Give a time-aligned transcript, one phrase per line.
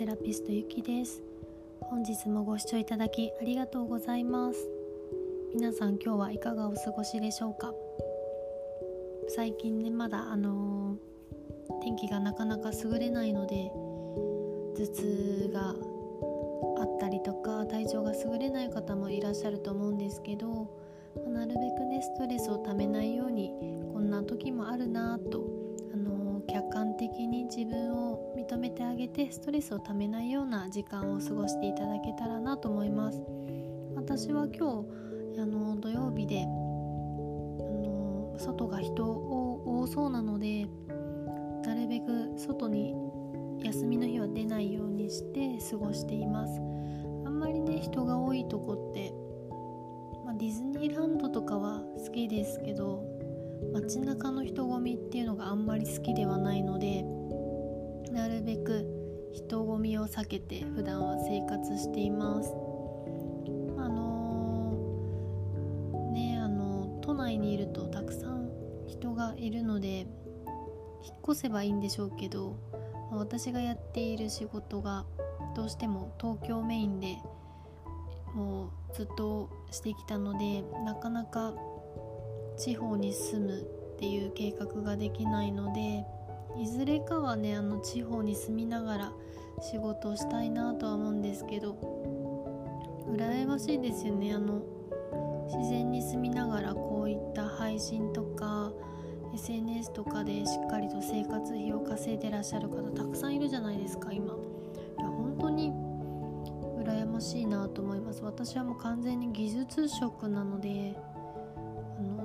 [0.00, 1.22] セラピストゆきです。
[1.78, 4.66] 本日もご視聴いただきありがとうございます。
[5.54, 7.74] 皆さん今日はいかがお過ごしでしょうか？
[9.28, 13.70] 最近ねまだあのー、天気がなかなか優れないので
[14.74, 15.74] 頭痛があ
[16.86, 20.66] ったりとか体調が優れない方もいらっしゃると思うんですけど
[21.28, 23.52] なるべくねストレスをためないように
[23.92, 25.59] こんな時もあるなと
[26.70, 33.20] 客観的に自分を認めてあげてストレスをためないような時間を過ごしていただけたらなと思います。
[33.96, 34.84] 私は今
[35.34, 40.68] 日あの土曜日であの外が人を多そうなので
[41.64, 42.94] なるべく外に
[43.64, 46.60] 休みの日は出ないようにして過ごしています。
[47.26, 49.12] あんまりね人が多いとこって、
[50.24, 53.19] まあ、ディズニーランドとかは好きですけど
[53.72, 57.04] 街中の人混みっていうのがあんまり好きではないので
[58.12, 58.84] なるべく
[59.32, 62.52] 人混みを避けて普段は生活しています。
[63.78, 68.50] あのー、ねあの都内にいるとたくさん
[68.88, 70.08] 人がいるので引っ
[71.30, 72.56] 越せばいいんでしょうけど
[73.12, 75.06] 私がやっている仕事が
[75.54, 77.18] どうしても東京メインで
[78.34, 81.54] もうずっとしてきたのでなかなか
[82.62, 86.04] 地方に住むっていう計画ができないので
[86.60, 89.12] いずれかはねあの地方に住みながら
[89.62, 91.76] 仕事をしたいなとは思うんですけど
[93.08, 94.34] 羨ましいですよね。
[94.34, 94.62] あの
[95.46, 98.70] 自然に住みながらこういった配信とか
[99.34, 104.26] SNS とかでしっかりと生活費を稼いでらっしゃる方たくさんいるじゃないですか今。
[104.26, 105.72] いや本当に
[106.78, 108.22] 羨ましいなと思います。
[108.22, 110.96] 私はもう完全に技術職なので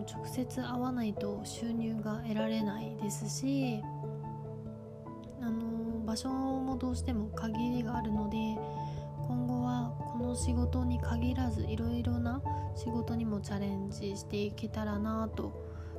[0.05, 3.81] 直接会わないと収入が得られないですし
[5.41, 8.37] あの場所もどうしても限りがあるので
[9.27, 12.41] 今後はこの仕事に限らずいろいろな
[12.75, 15.51] 仕事にもチャレンジしていけたらなと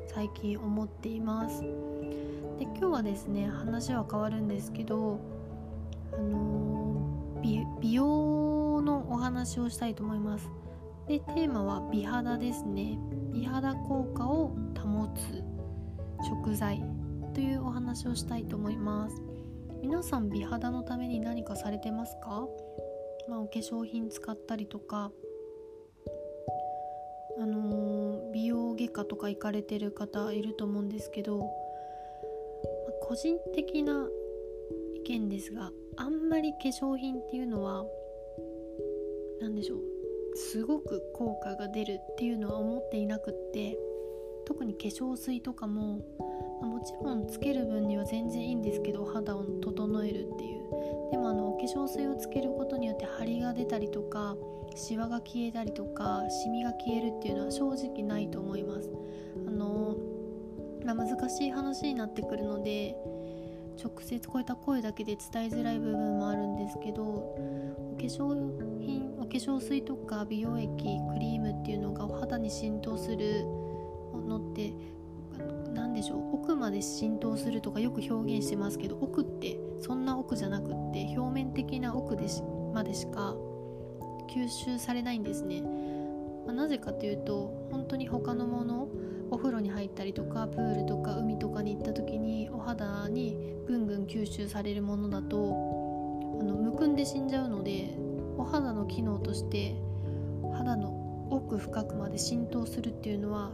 [0.06, 1.62] 最近思っています。
[1.62, 5.20] で今日はですね話は変わるんですけど
[6.12, 6.97] あの
[7.42, 10.48] 美容のお話をしたいと思います。
[11.09, 12.99] でテーマは美肌ですね。
[13.33, 15.44] 美肌効果を保つ
[16.27, 16.83] 食材
[17.33, 19.22] というお話をしたいと思います。
[19.83, 22.49] 皆さん美肌のために何かされてますか、
[23.28, 25.12] まあ、お化粧品使ったりとか
[27.39, 31.49] あのー、美容外科とか行かれてる方いると思うんですけど、まあ、
[33.03, 34.09] 個人的な
[34.97, 37.84] 意見ですがあんまり化粧品っていうのは
[39.41, 39.96] 何でしょう？
[40.36, 43.76] すごく効果が出るっていうのは思っていなくって
[44.44, 46.02] 特に化粧水とかも、
[46.60, 50.66] まあ、もちろんつける分には全然いいんですけど肌を整えるっていう。
[51.10, 54.36] でもあの化粧水をつけることによって張りが出たりとか
[54.74, 58.91] シワが消えたりとかシミが消えるっていうのは正直ないと思います。
[59.47, 59.97] あの、
[60.84, 62.97] まあ、難しい話になってくるので
[63.82, 68.34] 直接こういった声だけで伝えづらい部分もあるんですけどお化粧
[68.81, 73.44] 品お化粧水とか美容液クリームっていうのがお肌に浸透する
[74.12, 74.72] ものって
[75.75, 82.42] 何でしょう奥まで浸透するとかよく表現してますけど奥ってそんな奥じゃなくって表面的な奥でし
[82.72, 83.34] までしか
[84.28, 85.62] 吸収されないんですね、
[86.47, 88.88] まあ、なぜかというと本当に他のもの
[89.31, 97.97] お風呂に入ったりとかプールとか海とかに行った時にお肌にぐんぐん吸収されるものだとあのむくんで死んじゃうので
[98.38, 99.75] お肌の機能として
[100.56, 103.53] 肌の奥深くまで浸透するっていうのは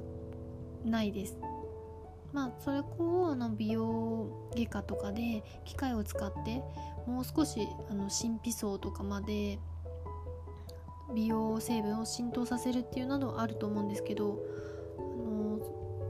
[0.84, 1.38] ないです。
[2.32, 6.62] まあそれこうあの美容外科とかで機械を使って
[7.06, 9.58] もう少しあの神秘層とかまで
[11.14, 14.38] 美容成分を浸透させるっていうなどあると思うんですけど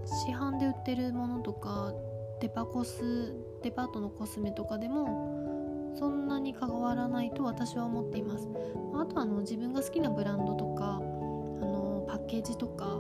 [0.05, 1.93] 市販で売ってるものとか
[2.41, 8.49] デパコスデパートのコスメとかでもそんなに関わらないと私は思っています。
[8.95, 12.99] あとあの自分が好きなブランドとかあのパッケージとか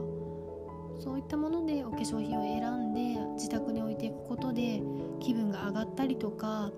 [0.98, 4.82] そういったものでお化粧品を選んで自宅に置いていくことで
[5.20, 6.70] 気分が上がったりとか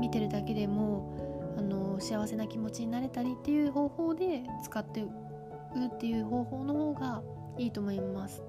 [0.00, 5.08] 見てるだけでもあの幸せな気持ちになれたりっていう方法で使ってう
[5.86, 7.22] っていう方法の方が
[7.58, 8.42] いいと思います。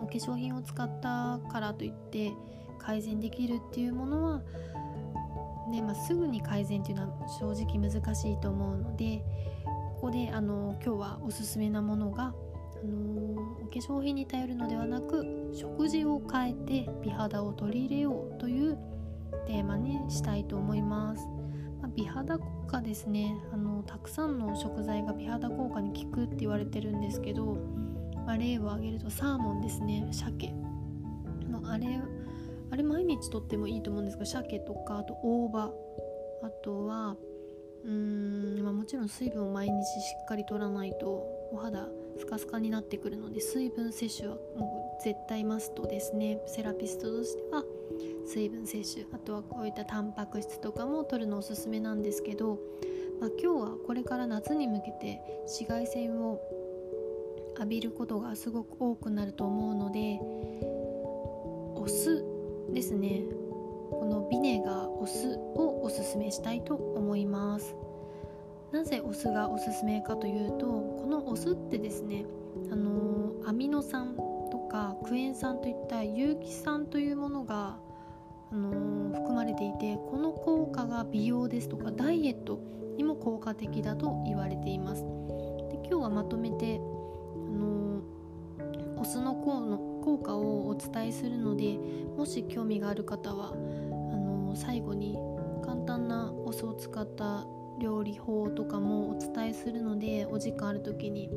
[0.00, 2.32] お化粧品を使ったからといって
[2.78, 4.42] 改善できるっていうものは
[5.72, 9.22] で、まあ、すぐに改善っていうのは正直難しいと思うので
[10.00, 12.32] ここであの今日はおすすめなものが、あ
[12.84, 16.54] のお化粧品に頼るのではなく食事を変え
[16.84, 18.76] て美肌を取り入れようという
[19.46, 21.24] テーマにしたいと思います。
[21.80, 27.58] まあ、美肌効果ですねあのたくさんの食材が美肌効果に効くって言われてるんですけど、
[28.26, 30.06] まあ、例を挙げるとサーモンですね。
[30.12, 30.52] 鮭、
[31.50, 32.00] まあ、あれ
[32.70, 35.72] あれ毎日とってもいいと思うんですが鮭とかあと大葉。
[36.42, 37.16] あとは
[37.84, 41.06] うーん、まあ、もちろん水分を毎日しっかりとらないと
[41.52, 41.88] お肌
[42.18, 46.40] スカスカになってくるので水分摂取はもう絶対マストですね。
[46.46, 47.64] セラピストとしては
[48.26, 49.06] 水分摂取。
[49.12, 52.58] あとはこういったタンパク質とかも取るのおすすめなんですけど、
[53.20, 56.40] まあ、今日はこれから夏に向けて紫外線を
[57.54, 60.18] 浴びることがすごく多くなると思うので
[61.74, 62.24] お酢
[62.72, 63.22] ですね。
[63.90, 67.76] このビネガーお酢をおすすめしたいと思います。
[68.72, 72.24] なぜお酢がおすすめかというとこのお酢ってですね
[72.70, 74.16] あのアミノ酸
[74.50, 77.76] とかクエン酸といった有機酸というものが
[78.50, 82.58] あの含まれていてこの効果が美容ですとかダイエット
[82.96, 85.02] にも効果的だと言われています。
[85.02, 86.80] で今日はまとめて
[89.02, 91.76] お酢の効の効果をお伝えするので
[92.16, 95.18] もし興味がある方はあの最後に
[95.64, 97.44] 簡単なお酢を使った
[97.80, 101.28] 料理法とかもお伝えするのでお時間ある時に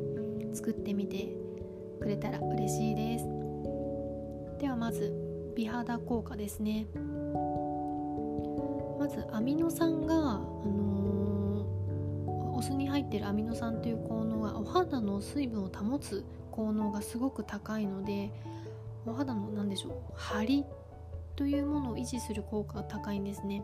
[0.54, 1.26] 作ってみて
[2.00, 3.24] くれたら嬉しいです。
[4.60, 5.12] ではまず
[5.56, 6.86] 美肌効果ですね。
[8.96, 16.24] まずアミノ酸が、あのー、お酢に入ってるアミノ酸という効能はお肌の水分を保つ
[16.56, 18.30] 効能がすごく高いので
[19.04, 20.64] お肌の何でしょう張り
[21.36, 23.62] というものを維持する効果が高いんですね。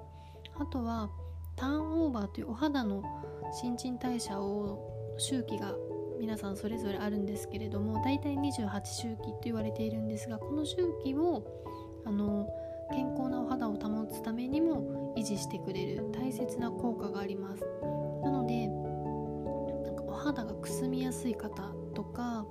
[0.59, 1.11] あとは
[1.57, 3.03] ターンオーバーというお肌の
[3.53, 5.75] 新陳代謝を周期が
[6.21, 11.43] 皆さんそれぞれあるんですけれども大体28周期と言われているんですがこの周期を
[12.05, 12.49] あの
[12.93, 17.65] 健康なお肌を保つためにも維持してくれる大切な効果があります。
[18.23, 22.47] なのでなんかお肌がくすみやすい方とか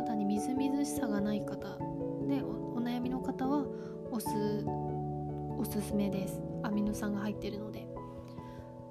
[0.00, 1.56] 肌にみずみずしさがない方
[2.26, 3.66] でお悩みの方は
[4.10, 4.64] お酢
[5.58, 6.40] おすすめです。
[6.62, 7.86] アミノ酸が入ってるので。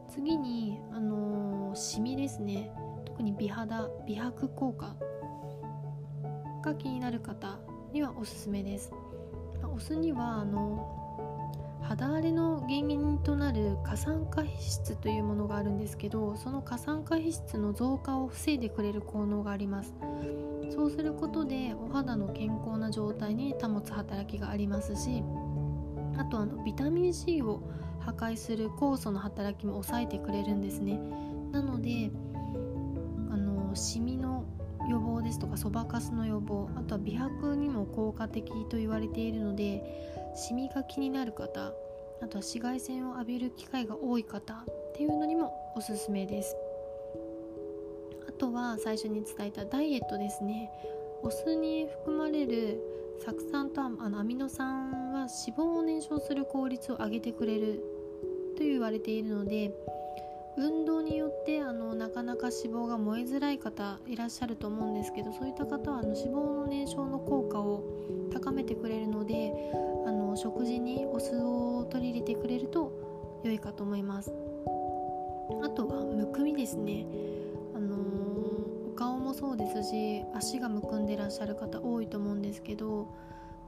[0.08, 2.72] 次にあのー、シミですね。
[3.06, 4.96] 特に美肌美白効果
[6.62, 7.60] が気になる方
[7.92, 8.92] にはおすすめです。
[9.74, 19.94] お酢にはあの肌荒れの原因となる過酸化皮質というものがあるんですけどその過酸化皮質の増加を防いでくれる効能があります。
[20.70, 25.24] そうすることでお肌の健康な状態に保つ働きがありますし
[26.18, 27.62] あとあのビタミン C を
[28.00, 31.00] 破壊する酵素の働きも抑えてくれるんですね。
[31.52, 32.12] なので
[33.32, 34.46] あのシミの
[34.90, 39.84] 予防ですとかそばかすの予防あとは美白にも効果的と言われているので
[40.36, 41.74] シミが気になる方
[42.22, 46.56] あとは紫外線を浴びる機会が多い方っていうのにもおすすめです。
[48.40, 50.72] とは最初に伝えたダイエットですね。
[51.22, 52.80] お酢に含まれる
[53.20, 57.84] 酢酸とあのアミノ酸は脂肪を燃焼する効率を上げてくれる
[58.58, 59.74] と言われているので
[60.58, 67.84] 運動によってあのなかなか脂肪が燃えづらい方いらっしゃると思うんですけどそういった方はあの脂肪の燃焼の効果を
[68.32, 69.52] 高めてくれるので
[70.08, 74.34] あの食事にお酢を取り入れてくれると良いかと思います。
[75.64, 77.06] あとはむくみですね。
[79.40, 83.08] そうですし足がむくんでらっしゃる方多いと思うんですけど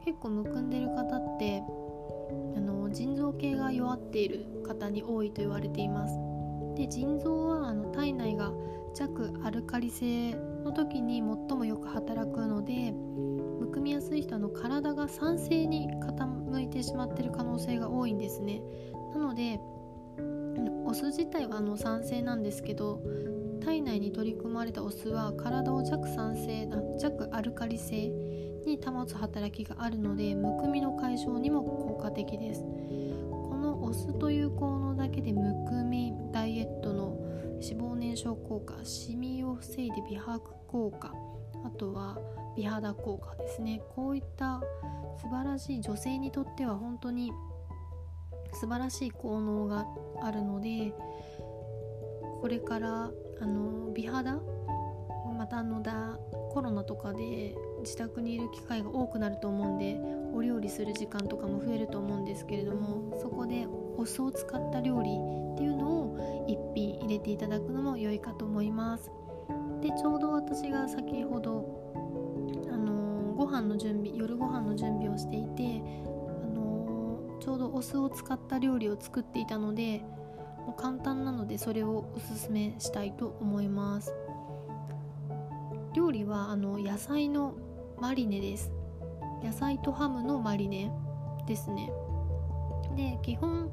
[0.03, 1.63] 結構むくんでる方って
[2.57, 6.15] あの腎臓系が弱っている方に多いと言われています。
[6.75, 8.51] で腎臓はあの体内が
[8.93, 18.61] 弱アルカリ性の時に最もよく働くのでむくみやすい人の体が酸性に傾いてしまっている可能性が多いんですね。
[19.13, 19.61] なので
[20.85, 23.01] お酢自体はあの酸性なんですけど
[23.63, 26.67] 体内に取り組まれたお酢は体を弱酸性
[26.99, 28.09] 弱アルカリ性
[28.65, 32.61] に保つ働きがあるのでむくみの解消にも効果的です。
[32.61, 37.17] このお酢という効能だけでむくみダイエットの
[37.61, 41.13] 脂肪燃焼効果シミを防いで美白効果
[41.63, 42.17] あとは
[42.55, 43.81] 美肌効果ですね。
[43.95, 44.61] こういった
[45.21, 47.31] 素晴らしい女性にとっては本当に
[48.53, 49.85] 素晴らしい効能が
[50.21, 50.93] あるので
[52.41, 54.39] これからあの美肌？
[55.37, 56.19] またあのだ
[56.51, 59.99] コロナとかで自宅にいる機会が多くなると思うんで
[60.33, 63.65] お料理する時間とかも増えると思うんですけれどもそこで
[63.97, 69.09] お酢を使った料理っていうのを一品入れていただくのも良いかと思います。
[69.81, 71.81] でちょうど私が先ほど
[72.71, 75.81] あの、ご飯の準備夜ご飯の準備をしていて
[76.43, 80.03] あの、ちょうどお酢を使った料理を作っていたので
[80.65, 84.13] もう簡単なのでそれをおすすめしたいと思います。
[85.93, 87.53] 料理はあの野菜の
[87.99, 88.71] マリネです。
[89.43, 90.91] 野菜とハムのマリネ
[91.47, 91.91] ですね。
[92.95, 93.69] で基本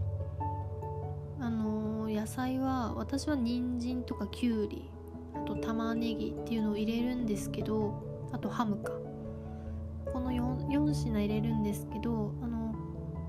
[1.41, 4.91] あの野菜は私は人参とかきゅうり
[5.35, 8.03] あと玉ねぎっていうのを入れるんですけど
[8.33, 8.93] あとハムか。
[10.13, 12.75] この 4, 4品入れるんですけどあの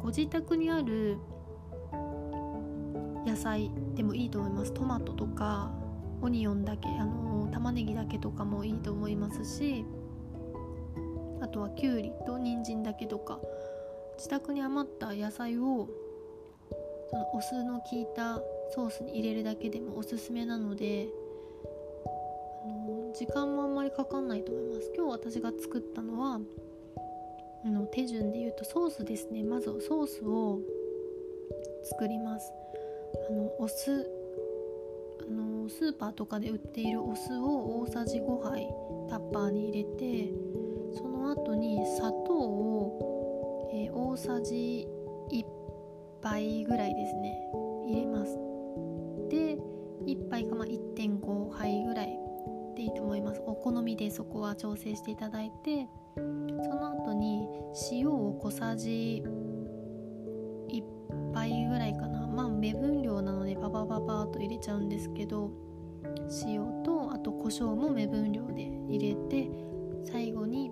[0.02, 1.18] ご自宅にある
[3.26, 4.74] 野菜でもいいと思います。
[4.74, 5.72] トマトとか
[6.22, 9.86] オニオンだけあの玉ねぎだけとかもいいと思いますし
[11.42, 13.40] あとはきゅうりと人参だけとか
[14.18, 15.88] 自宅に余った野菜を
[17.10, 18.42] そのお酢の効いた
[18.76, 21.08] ソースに入れるだけでもおすすめなので
[22.66, 24.92] あの時間もあんまりかかんないと思います。
[24.96, 26.40] 今日私が作ったのは
[27.66, 29.44] あの手順で言うとソースですね。
[29.44, 30.60] まずソースを
[31.84, 32.52] 作ります。
[33.30, 34.08] あのお酢
[35.22, 38.68] あのスーパーとかで売っているお酢を大さじ5杯
[39.10, 40.32] タッパーに入れて
[40.96, 44.88] その後に砂糖を、えー、大さじ
[45.32, 45.46] 1
[46.22, 47.38] 杯ぐらいですね
[47.88, 48.38] 入れます。
[49.30, 49.58] で
[50.06, 52.18] 1杯かまあ1.5杯ぐらい
[52.76, 53.42] でいいと思います。
[53.46, 57.48] お好みでそこは調整していただいてその後に
[57.92, 59.24] 塩を小さじ
[60.70, 62.09] 1杯ぐらいかな
[62.40, 65.52] まあ目分量なのでパパパパーと入れちゃうんですけど
[66.46, 69.50] 塩とあと胡椒も目分量で入れて
[70.10, 70.72] 最後に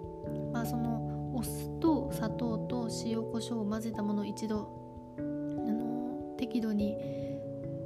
[0.54, 4.70] まあそのお酢と砂糖と塩胡椒を混ぜたものを一度
[5.18, 6.96] あの適度に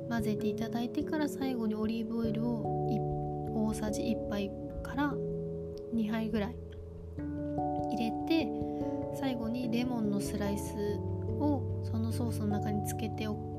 [0.09, 2.88] 混ぜていただいてから最後にオリーブオイルを
[3.55, 4.51] 大さじ1杯
[4.83, 5.11] から
[5.95, 6.55] 2杯ぐらい
[7.17, 8.47] 入れて
[9.19, 10.75] 最後にレモンのスライス
[11.39, 13.50] をそのソースの中につけておく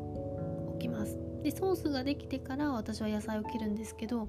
[0.82, 1.18] きます。
[1.42, 4.28] でソースができてから私は野菜を切るんですけど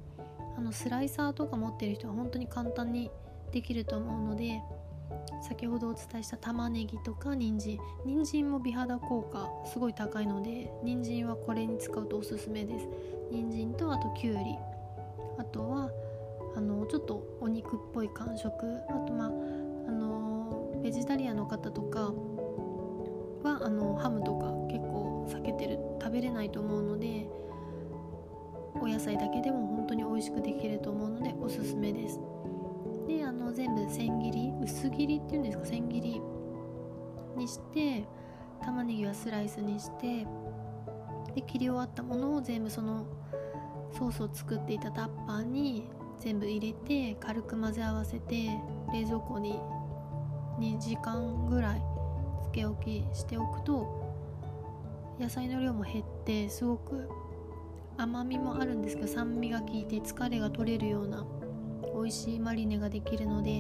[0.58, 3.12] あのスライサーとか持ってる人は本当に簡単に
[3.52, 4.62] できると思うので
[5.48, 7.78] 先ほどお伝えした玉ねぎとか人参。
[8.06, 12.88] 人参も美肌効果すごい高いので人参はこれに使うとおすすめです。
[13.32, 14.58] 人参とあときゅうり。
[15.38, 15.90] あとは
[16.56, 18.54] あのちょっとお肉っぽい感触。
[18.90, 22.14] あとまああのベジタリアンの方とか
[23.44, 27.28] はあのハムとか結構避けてる食べれないと思うので
[28.82, 32.20] お野菜だけでも本当に美味しくできると思うのでおすすめです。
[33.08, 35.66] であの全部千切り薄切りっていうんですか？
[35.66, 36.22] 千切り
[37.38, 38.06] にして
[38.62, 40.26] 玉ねぎはスライスにして
[41.36, 43.06] で切り終わったものを全部その
[43.92, 45.84] ソースを作っていたタッパーに
[46.20, 48.50] 全部入れて軽く混ぜ合わせて
[48.94, 49.60] 冷蔵庫に
[50.60, 51.82] 2時間ぐらい
[52.44, 54.03] つけ置きしておくと
[55.20, 57.08] 野菜の量も減ってすごく
[57.98, 61.26] 甘みもあるんですけど酸味が効いて疲れが取れるような
[61.94, 63.60] 美味しいマリネができるので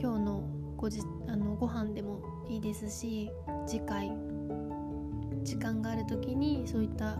[0.00, 0.42] 今日の
[0.76, 3.30] ごじあのご飯でもいいですし
[3.66, 4.10] 次回
[5.42, 7.18] 時間がある時にそういった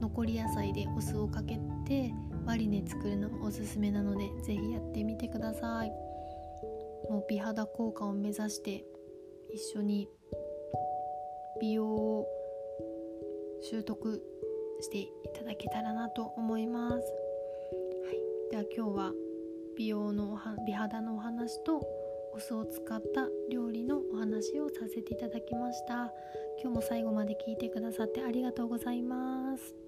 [0.00, 2.12] 残り野菜でお酢をかけて
[2.44, 5.90] マリネ作るのもおすすめなので是非やってみてください。
[7.10, 8.84] もう美肌効果を目指して
[9.52, 10.08] 一緒に
[11.60, 12.26] 美容を
[13.70, 14.22] 習得
[14.80, 17.00] していただけたらなと思います、はい、
[18.50, 19.12] では今日は
[19.76, 21.82] 美容の美肌のお話と
[22.32, 26.12] お酢を使った料理のお話をさせていただきました。
[26.62, 29.85] 今日も最後まで聞いてくださってありがとうございます。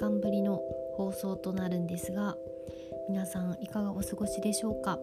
[0.00, 0.62] 間ぶりの
[0.94, 2.34] 放送となるんですが
[3.10, 4.98] 皆さんいかがお過ごしでしょうか、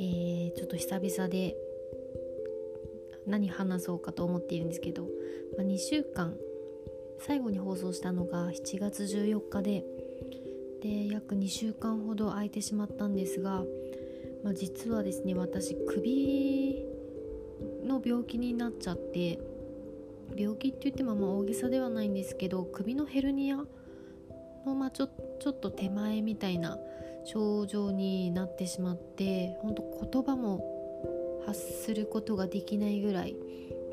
[0.00, 1.54] えー、ちょっと久々で
[3.26, 5.02] 何話そうかと思っているんですけど、
[5.58, 6.34] まあ、2週間
[7.20, 9.84] 最後に放送したのが7月14日で
[10.80, 13.62] で約2週間ほど空いてしまったんですが、
[14.42, 16.86] まあ、実はですね私首
[17.84, 19.38] の病気になっちゃって
[20.34, 23.66] 病気って言ってもまあ大げさではないんですけど首のヘルニア
[24.68, 25.08] のまあちょ
[25.40, 26.78] ちょっと手前みたいな
[27.24, 33.36] 症状になってしまって本当言葉も発することができないぐらい。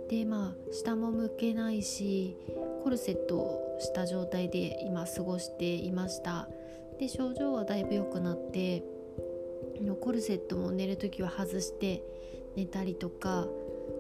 [0.10, 2.38] でまあ下も向けないし
[2.84, 6.48] コルセットをした状態で今過ごしていました。
[7.00, 8.84] で症状はだいぶ良くなって
[10.00, 12.03] コルセットも寝る時は外して
[12.55, 13.48] 寝たりとか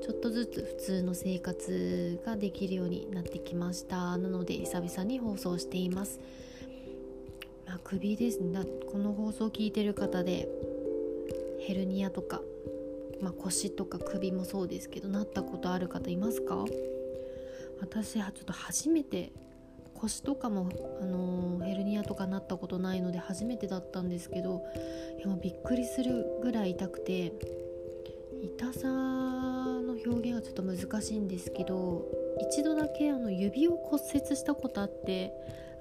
[0.01, 4.17] ちょっとずつ普通の生活ができるようになってきました。
[4.17, 6.19] なので久々に放送しています、
[7.67, 8.59] まあ、首ですね。
[8.91, 10.47] この放送を聞いてる方で
[11.59, 12.41] ヘルニアとか、
[13.21, 16.65] まあ、腰とか首もそうですけどなったことある方いますか？
[17.81, 19.31] 私はちょっと初めて
[19.95, 20.69] 腰とかも、
[21.01, 24.61] あのヘルニアとかなったことないので初めてだったんですけど
[25.17, 27.33] いやもうびっくりするぐらい痛くて
[28.43, 32.05] 痛さの表現はちょっと難しいんですけど
[32.51, 35.31] 一度だけあの指を骨折したことあって、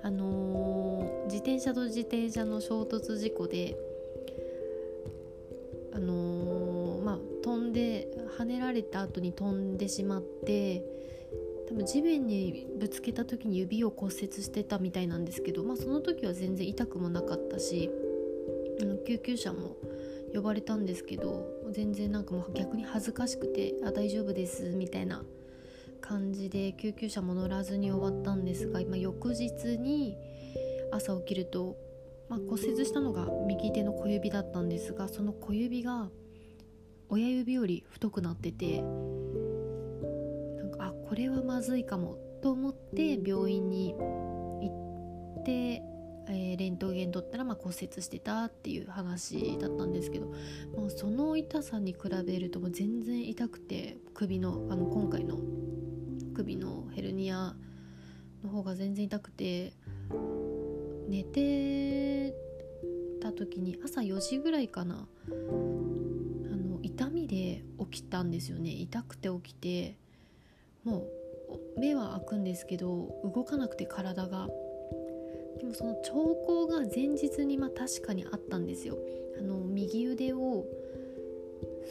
[0.05, 3.75] あのー、自転車と自転車の衝突事故で、
[5.95, 8.09] あのー、まあ、飛んで
[8.39, 10.85] 跳ねられた後に飛んでしまって
[11.69, 17.89] 多分地面にぶつけた時に指を骨折してたみたいなんですけど、まあ、その時は全然痛くもなかったし
[18.83, 19.77] あの救急車も
[20.35, 25.25] 呼ばれたんですけど全然なんかもう逆に恥ずかしくて「あ大丈夫です」みたいな
[26.05, 30.19] 感じで救急車も乗らずに終わったんですが、まあ、翌日に
[30.93, 31.79] 朝起きると、
[32.29, 36.11] まあ、骨折したのが右手の小指だったんですがその小指が
[37.09, 45.83] 親指より太くなっててなんかあこれはまずいかもと思って病院に行って
[46.27, 50.29] えー、レントゲン取ったらま骨折してたっていう話だったんですけど
[50.75, 55.39] もうその痛さに比べるともう全然痛くて首のあの今回の
[56.35, 57.55] 首のヘルニア
[58.43, 59.73] の方が全然痛くて
[61.09, 62.35] 寝て
[63.23, 68.71] た時に朝4時ぐらいかなあの痛みで起きたんですよね。
[68.71, 69.97] 痛くて起きて
[70.83, 71.07] も
[71.77, 74.49] う目は開くんですけど動かなくて体が。
[75.59, 76.13] でもその兆
[76.47, 78.99] 候が前日にまあ確かにあったんですよ。
[79.39, 80.67] あの右腕を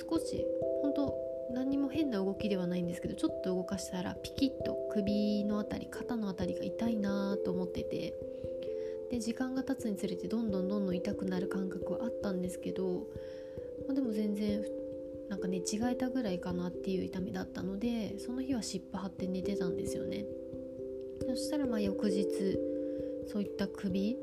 [0.09, 0.45] 少し
[0.81, 8.13] 本当何にも変な動きではないんですけどちょっと動かしたらピキッと首の辺り肩の辺りが痛いなと思ってて
[9.11, 13.07] で時間が経つにつれてどんどんどんどん痛くなる感覚はあったんですけど、
[13.87, 14.63] まあ、でも全然
[15.29, 20.25] なんかね違えたぐらいかなっていう痛みだったのでその日は湿布貼って寝てたんですよね。
[21.27, 22.27] そしたらまあ翌日
[23.27, 24.17] そういった首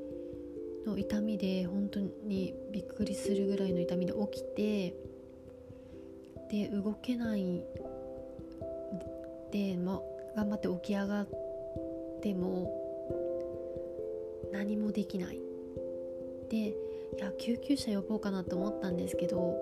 [0.86, 4.94] の痛みで本当にびっくりするぐらいの痛みで起きて
[6.50, 7.62] で動けない。
[9.52, 10.02] で、ま、
[10.36, 11.28] 頑張って起き上がっ
[12.20, 12.76] ても
[14.52, 15.38] 何もできない。
[16.48, 16.74] でい
[17.18, 19.56] や救急車呼ぼうかなと思ったんですけど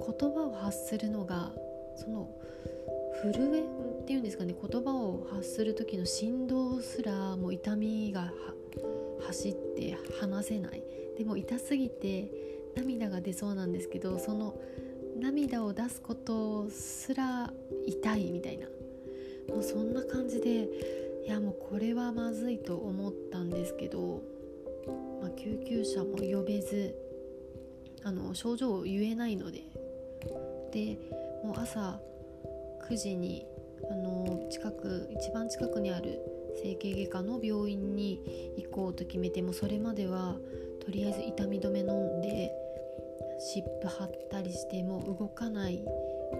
[0.00, 1.52] 言葉を発するのが
[1.96, 2.28] その
[3.22, 8.32] 震えっていうんですかね言葉を発する時の振動すらもう痛みが
[9.26, 10.82] 走って話せない。
[11.16, 12.30] でも痛すぎて
[12.74, 14.58] 涙が出そうなんですけどその
[15.16, 17.52] 涙を出すことすら
[17.86, 18.66] 痛いみたいな。
[19.48, 20.68] もうそんな感じで
[21.26, 24.22] いやもうこれはまずいと思ったんですけど、
[25.20, 26.94] まあ、救急車も呼べず
[28.04, 29.62] あの症状を言えないので。
[30.72, 30.98] で
[31.44, 32.00] もう朝
[32.88, 33.46] 9時に
[33.90, 36.18] あの近く一番近くにある
[36.62, 40.36] 整形外科の病院に行こうと決めてもそれまでは
[40.84, 42.50] とりあえず痛み止め飲んで
[43.42, 45.82] 湿布貼ったりしても動かない、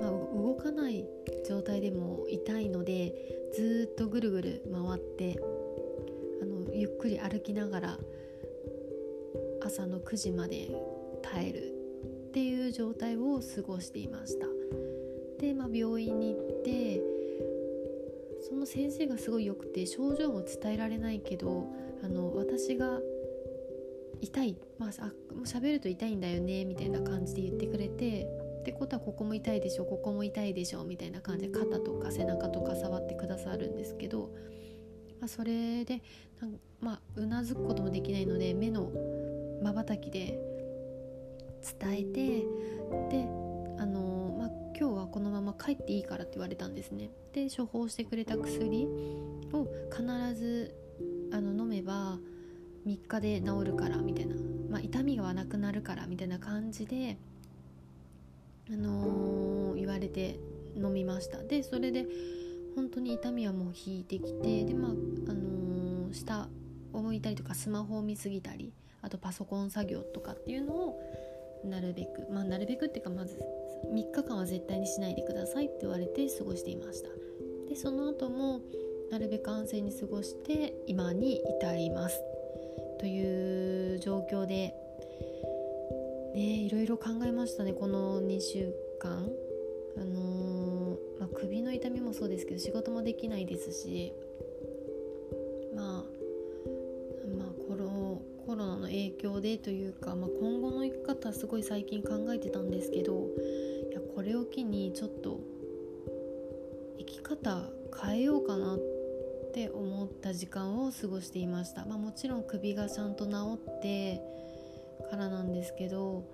[0.00, 1.04] まあ、動かない
[1.46, 3.12] 状態でも痛いので
[3.52, 5.36] ずっとぐるぐる回って
[6.40, 7.98] あのゆっくり歩きながら
[9.64, 10.70] 朝の9時まで
[11.22, 11.72] 耐える
[12.28, 14.46] っていう状態を過ごしていました。
[15.38, 17.02] で、まあ、病院に行って
[18.48, 21.66] その先生がすごい良くて症状も伝えられないけど
[22.02, 23.00] あの私が
[24.22, 24.56] 痛い。
[24.78, 24.90] まあ
[25.44, 28.26] 喋ると痛いんだよねみたいな感じで言ってくれて
[28.60, 34.30] ってことはここも痛いでしょここも痛いでしょみたいな感じで肩とか背中とか触ってくださるんですけど、
[35.20, 36.00] まあ、それで
[36.80, 38.92] まあうなずくこともできないので目の
[39.62, 40.38] まばたきで
[41.80, 42.38] 伝えて
[43.10, 43.28] で
[43.78, 47.10] あのまあ今日はこのまま帰っていいからって言われたんですね。
[47.32, 48.86] で処方してくれた薬
[49.52, 50.04] を必
[50.34, 50.74] ず
[51.32, 52.18] あの飲めば
[52.86, 54.34] 3日で治るからみたいな、
[54.70, 57.16] まあ、痛みがなくなるからみたいな感じで、
[58.70, 60.38] あのー、言われて
[60.76, 61.42] 飲みました。
[61.42, 62.06] でそれで
[62.74, 64.94] 本当に痛みはもう引いてきてでまあ、あ
[65.34, 66.48] のー、下
[66.92, 71.00] を向いたりとかスマホを見すぎたりあとパソコン作業とかっていうのを
[71.64, 73.38] なるべくまあなるべくっていうかまず
[73.92, 77.08] 3日間は絶対にしないでくださいって言われて過ごしていました。
[77.68, 78.60] でその後も
[79.10, 82.31] なるべく安静に過ごして今に至ります。
[83.02, 84.72] という状況で
[86.36, 89.28] ねいろいろ考えましたねこの2週間。
[89.94, 94.14] あのー、まあ、首の痛みもそうですけど仕事もできないですし
[95.76, 95.86] まあ
[97.36, 103.26] まあコロコロナの影響でというか、まあ、今後の生き方すごい最近考えてたんですけど
[103.90, 105.40] いやこれを機にちょっと
[106.98, 107.68] 生き方
[108.02, 108.91] 変えようかなって
[109.52, 114.18] って思った時間を過ごしていました、まあ、もちろん首がちゃんと治って
[115.10, 116.24] からなんですけど、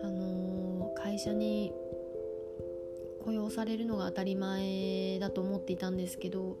[0.00, 1.72] あのー、会社に
[3.24, 6.56] 雇用されるのが当たり前だと思っていたんですけども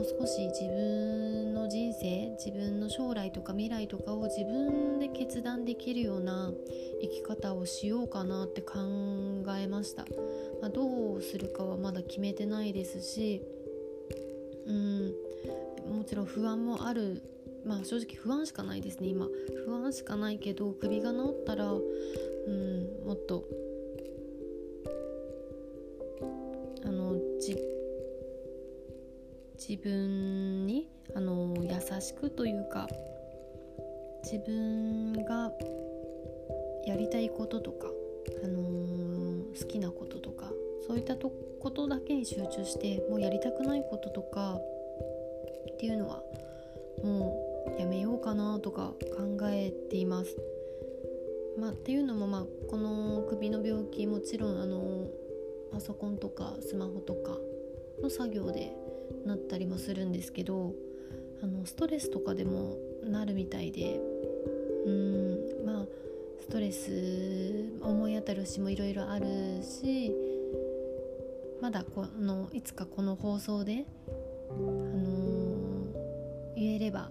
[0.00, 6.52] う少し自分の人生自分の将来とか未来とかを自分で決断できるような
[7.00, 8.76] 生き方をしようかなって考
[9.58, 10.04] えました、
[10.60, 13.40] まあ、どうするかはまだ決めてないですし
[14.66, 15.14] うん。
[15.88, 17.22] もちろん不安もある。
[17.64, 19.28] まあ正直不安しかないですね今。
[19.64, 23.44] 不安しかないけど首が治ったらうんもっと
[26.84, 27.56] あのじ
[29.56, 32.88] 自分にあの優しくというか
[34.24, 35.52] 自分が
[36.86, 37.86] やりたいこととか、
[38.42, 40.50] あのー、好きなこととか
[40.86, 44.58] そういったとことだけに集中してもうやりたくないこととか
[45.70, 46.22] っていうのは
[47.02, 50.36] もうやめようかなとか考えています。
[51.58, 55.06] まあ、っていうのも、まあ、この首の病気もちろんあの
[55.70, 57.38] パソコンとかスマホとか
[58.02, 58.74] の作業で
[59.26, 60.72] なったりもするんですけど
[61.42, 64.00] あのストレスとかでもなるみたいで
[64.86, 65.86] うんまあ
[66.40, 66.90] ストレス
[67.82, 69.26] 思い当たる節もいろいろある
[69.62, 70.10] し
[71.62, 73.84] まだこのいつかこの放送で、
[74.50, 75.11] あの、
[76.84, 77.10] れば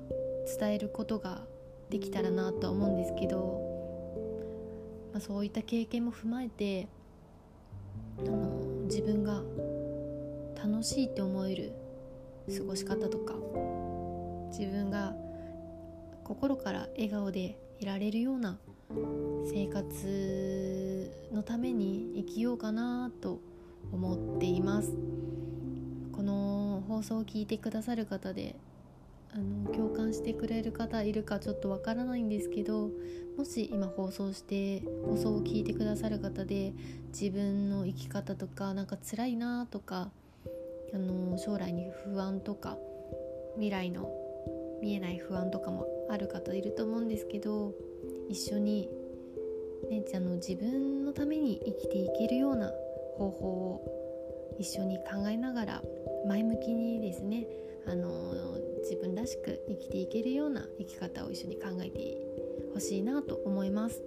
[0.59, 1.41] 伝えることが
[1.89, 3.59] できたらなとは思うんですけど、
[5.13, 6.87] まあ、そういった経験も踏まえて、
[8.19, 9.41] あの、自分が
[10.63, 11.73] 楽しいって思える
[12.55, 13.33] 過ごし方とか
[14.49, 15.15] 自分が
[16.23, 18.59] 心から笑顔でいられるような
[19.45, 23.39] 生活のために生きようかなと
[23.91, 24.95] 思っています。
[26.11, 28.55] この放送を聞いてくださる方で
[29.33, 32.89] あの共感してくれる方いるかちょっとわからないんですけど
[33.37, 36.73] もし今放送して放送を聞いてくださる方で
[37.17, 40.09] 自分の生き方とかなんか辛いなとか
[40.93, 42.77] あの将来に不安とか
[43.55, 44.11] 未来の
[44.81, 47.73] 見えない不安とかもある方いると思うんですけど
[48.29, 48.89] 一緒に、
[49.89, 52.71] ね、あの自分のために生きていけるような
[53.17, 55.81] 方法を一緒に考えながら
[56.27, 57.47] 前向きにですね
[57.87, 58.33] あの
[58.81, 62.17] 自分らしく生きていけるような生き方を一緒に考えて
[62.73, 64.01] ほしいなと思います。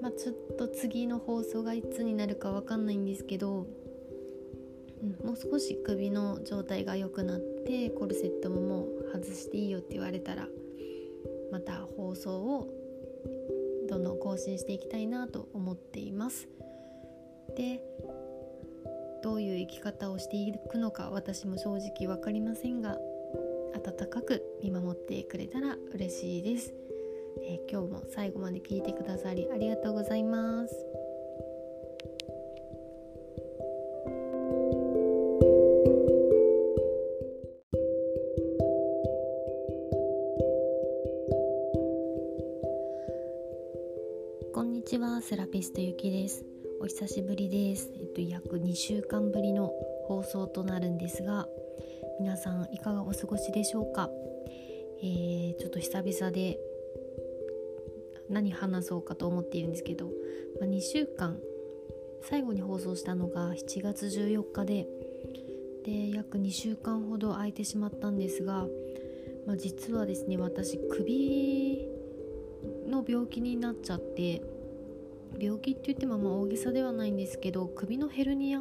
[0.00, 3.66] まあ、ちょっと次の放送がいつになるかわかんないんですけど
[5.02, 10.48] うん、もう少し首の状態が良くなってコルセットももう外していいよって言われたら
[11.52, 12.68] また放送を
[13.88, 16.48] どんどん更新していきたいなと思っています
[17.56, 17.82] で
[19.22, 22.98] どういう生き方をしていくのか私も正直分かりませんが
[23.74, 26.74] 温かく見守ってくれたら嬉しいです、
[27.42, 31.05] えー、今日も最後まで聞いてくださりありがとうございます。
[48.16, 49.70] と約2週間ぶりの
[50.06, 51.46] 放送となるんですが
[52.18, 54.08] 皆さんいかがお過ごしでしょうか、
[55.02, 56.58] えー、ちょっと久々で
[58.30, 60.06] 何話そうかと思っているんですけど、
[60.58, 61.38] まあ、2週間
[62.22, 64.86] 最後に放送したのが7月14日で
[65.84, 68.66] で約2週間ほど空いてしまったんですが、
[69.46, 71.86] まあ、実はですね私首
[72.88, 74.42] の病気になっちゃって
[75.38, 78.60] 病気って言ってもまあ大げさではないんですけど首のヘルニア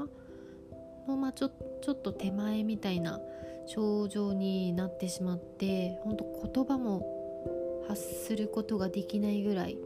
[1.08, 1.50] のまあちょ
[1.82, 3.20] ちょっと手前みたいな
[3.68, 9.78] 症状になってしまって本当言葉も発することができないぐらい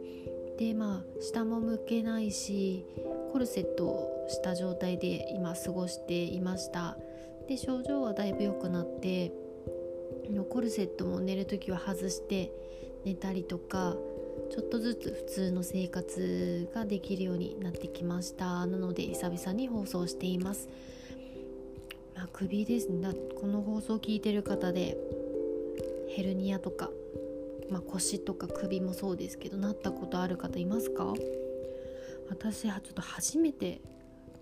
[0.58, 2.86] でまあ下も向けないし
[3.32, 6.98] コルセットをした状態で今過ごしていました。
[7.48, 9.32] で症状はだいぶ良くなって
[10.50, 12.52] コルセットも寝る時は外して
[13.06, 13.96] 寝たりとか
[14.52, 18.66] ちょっとずつ普通の生活ができるようになってきました。
[18.66, 20.70] なので久々に放送しています、
[22.16, 22.90] まあ、首です。
[22.90, 24.98] ねこの放送を聞いてる方で
[26.10, 26.90] ヘルニアとか、
[27.70, 31.14] まあ、腰とか首もそうですけどなったことある方いますか？
[32.30, 33.82] 私はちょっと初めて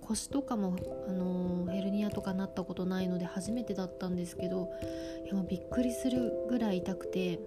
[0.01, 0.75] 腰とかも、
[1.07, 4.69] あのー、ヘルニアとかなったことないので初めてだったんですけど
[5.25, 7.39] いやもうびっくりするぐらい痛くて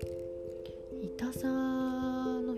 [1.02, 1.48] 痛さ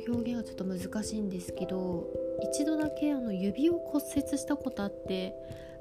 [0.07, 2.07] 表現はちょっと難しいんですけど
[2.43, 5.35] 一度だけあの指を骨折したことあって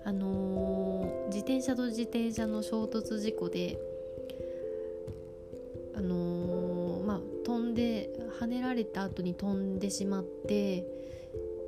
[0.04, 3.80] あのー、自転車と自転車の衝突事故で
[5.96, 10.86] あのー、まあ飛んで跳ねられた後に飛んでしまって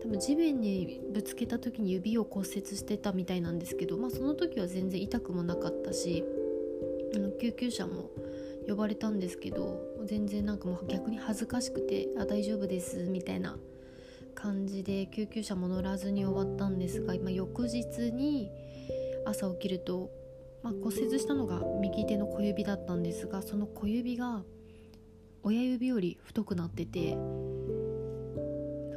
[0.02, 6.24] 多分地面にぶつけた時に指を骨折してたみたいなんですけど、まあ、その時は全然痛くもなかったし
[7.16, 8.10] あの救急車も
[8.68, 13.58] 呼ばれたんですけど全然なんかもう逆に恥ずかしくて「あ大丈夫です」みたいな
[14.36, 18.52] 感じで救急車も乗らずに終わったんですが今翌日に
[19.26, 20.12] 朝起きると、
[20.62, 24.44] まあ、骨折したのが右手の小指だったんですがその小指が
[25.44, 27.22] 親指より太くなっててな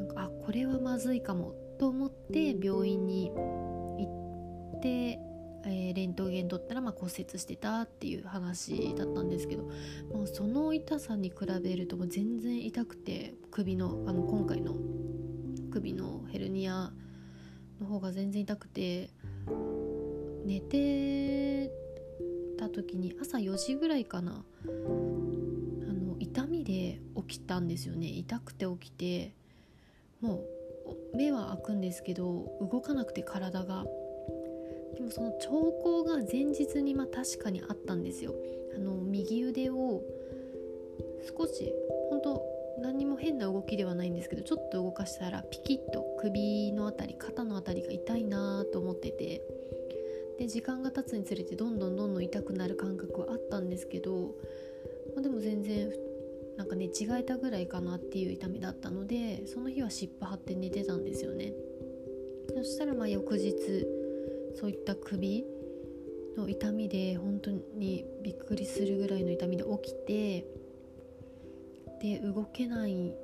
[0.01, 5.19] んかあこれはまずいかもと思って病院に行って、
[5.67, 9.65] えー、レントゲン取ったらま骨折してたっていう話だったんですけど、
[10.13, 14.77] まあ、その痛さに比べるともう全然痛くて首のあの今回の
[15.73, 16.93] 首のヘルニア
[17.81, 19.11] の方が全然痛くて
[20.45, 21.71] 寝て
[22.59, 28.07] た時に朝4時ぐらいかなあの痛みで起きたんですよね。
[28.07, 29.35] 痛くて起きて
[30.21, 30.45] も
[31.13, 33.85] う目は開くんですけど動かなくて体が。
[34.97, 35.49] でもその兆
[35.83, 38.35] 候が前日にまあ確かにあったんですよ。
[38.75, 40.03] あの右腕を
[41.37, 41.73] 少し
[42.11, 42.43] 本当
[42.81, 49.43] 何も変な動きではないんですけどちょっと動かしたらピキッと首の辺り肩の辺りが痛いなと思ってて。
[50.39, 54.35] で時間が経つにつれてどんどんどんどん痛くなる感覚はあったんですけど、
[55.15, 55.91] まあ、でも全然
[56.57, 61.53] なんか寝違えたぐらいかなっていう痛みだったのでその日は湿布貼って寝てたんですよね。
[62.55, 63.87] そしたらまあ翌日
[64.59, 65.45] そういった首
[66.37, 70.47] の痛みで本当にびっくりするぐらいの痛みで起きて
[72.01, 73.15] で動けない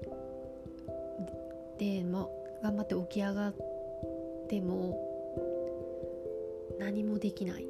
[1.78, 2.28] で、ま、
[2.62, 3.54] 頑張って起き上がっ
[4.48, 4.98] ても
[6.78, 7.66] 何もできない。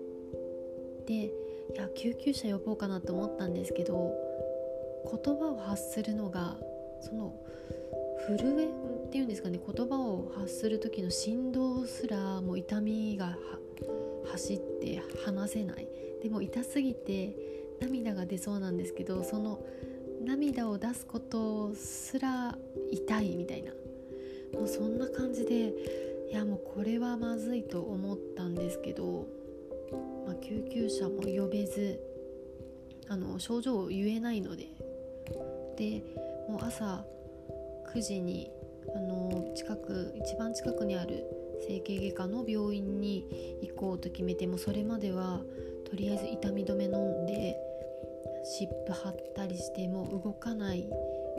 [1.06, 1.30] でい
[1.74, 4.14] や救急車呼ぼうかなと思ったんですけど
[5.24, 6.56] 言葉を発するのが
[7.00, 7.34] その
[8.26, 8.68] 震え
[9.12, 13.36] ていうんですかね言葉を発する時の振動すらもう痛みが
[14.24, 15.86] 走って話せない。
[16.22, 17.36] でも痛すぎて
[17.78, 19.62] 涙が出そうなんですけどその
[20.24, 22.56] 涙を出すことすら
[22.90, 23.72] 痛いみたいな。
[24.54, 25.74] もうそんな感じで
[26.30, 29.26] いやもうこれはまずいと思ったんですけど、
[30.26, 32.00] まあ、救急車も呼べず
[33.08, 34.68] あの症状を言えないので。
[35.76, 36.02] で
[36.48, 37.04] もう朝
[37.94, 38.50] 9時に
[38.94, 41.24] あの近く一番近くにある
[41.66, 45.40] 整形外科の病院に行こうと決めてもそれまでは
[45.88, 47.56] とりあえず痛み止め飲んで
[48.44, 50.88] 湿布貼ったりしても動かない、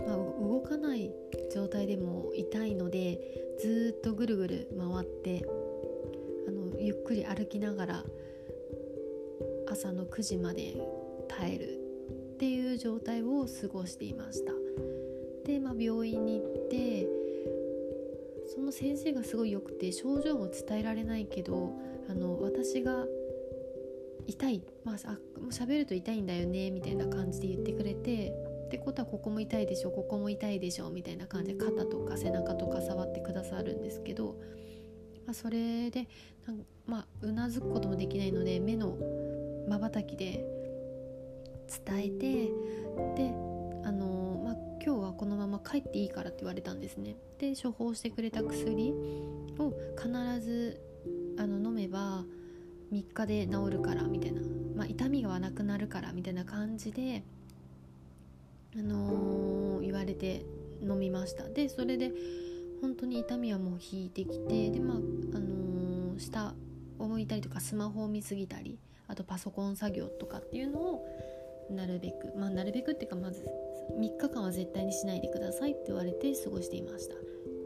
[0.08, 1.12] まあ、動かない
[1.54, 3.20] 状態でも痛いので
[3.60, 5.46] ずっとぐるぐる回って
[6.48, 8.04] あのゆっくり歩きながら
[9.70, 10.76] 朝の9時まで
[11.28, 11.80] 耐える
[12.36, 14.52] っていう状態を過ごしていました。
[15.46, 17.08] で、まあ、病院に行って
[18.64, 21.74] の先生がすごい良くて症状も伝えられないけど
[22.10, 23.06] あの私が
[24.26, 24.64] 痛い。
[24.84, 24.96] まあ
[25.50, 28.34] 喋ると痛いんだよねみたいな感じで言ってくれて
[28.66, 34.36] ってことはここも痛いでしょここも痛いでしょみたいな感じで肩とか背中とか触ってくださるんですけど、
[35.28, 36.08] まあ、それで
[36.48, 38.98] なんまあうなずくこともできないので目の
[39.70, 40.44] まばたきで
[41.86, 42.46] 伝えて
[43.16, 43.32] で
[43.86, 44.33] あのー、
[44.86, 47.16] 今日はこのまま帰っていいからって言われたんですね。
[47.40, 48.94] で処方してくれた薬
[49.58, 50.10] を必
[50.42, 50.82] ず
[51.38, 52.26] あの飲めば
[52.92, 54.42] 3日で治るからみたいな、
[54.76, 57.24] まあ、痛みがなくなるからみたいな感じで、
[58.78, 60.46] あのー、言われて
[60.82, 61.48] 飲みました。
[61.48, 62.12] でそれで
[62.82, 65.00] 本当に痛みはもう引いてきてでまあ、あ
[65.40, 66.54] のー、下
[67.00, 71.08] を向いたりとかスマホを見すぎたりあとパソコン作業とかっていうのを
[71.72, 73.48] なるべくまあなるべくっていうかまず
[74.00, 77.16] 3日間は絶対にしないでくださいって言われて過ごしていました。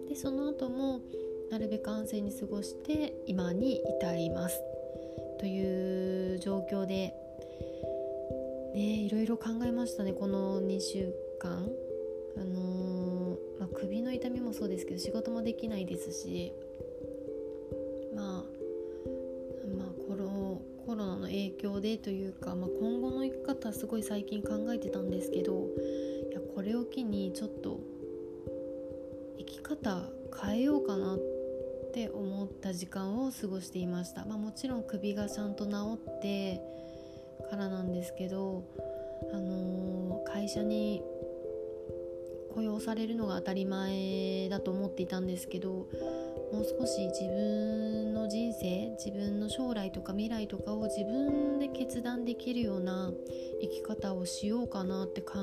[0.07, 1.01] でその後も
[1.49, 4.61] なるべく安静に過ごして今に至ります。
[5.39, 7.13] という状況で
[8.73, 10.13] ねいろいろ考えましたね。
[10.13, 11.69] この2週間。
[12.39, 16.53] あのー、まあ、首の痛みもそうですけど仕事もできないですし
[21.67, 25.67] の影響でというか、まあ、今後の生き方すごい最近考えてたんですけど
[26.31, 27.79] いやこれを機にちょっと
[29.37, 30.09] 生き方
[30.41, 31.19] 変えようかなっ
[31.93, 36.61] て思った時間を過ごしていました、まあ、もちろん首がちゃんと治って
[37.49, 38.63] からなんですけど、
[39.33, 41.01] あのー、会社に
[42.53, 45.87] 雇用されるのが当たり前だと思っていたんですけど
[46.51, 53.11] もう少し自分の人生自分の将来とか未来とかを自分で決断できるような
[53.61, 55.37] 生き方をしようかなって考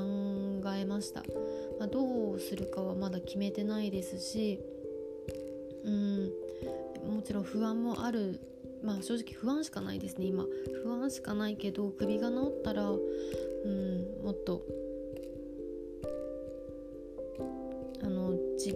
[0.75, 1.23] えました、
[1.79, 4.59] まあ、どうするかはまだ決めてないですし
[5.83, 6.31] うん
[7.15, 8.39] もちろん不安もある。
[8.83, 10.45] まあ正直不安しかないですね今。
[10.83, 14.63] 不安しかないけど首が治ったらうんもっと
[18.03, 18.75] あのじ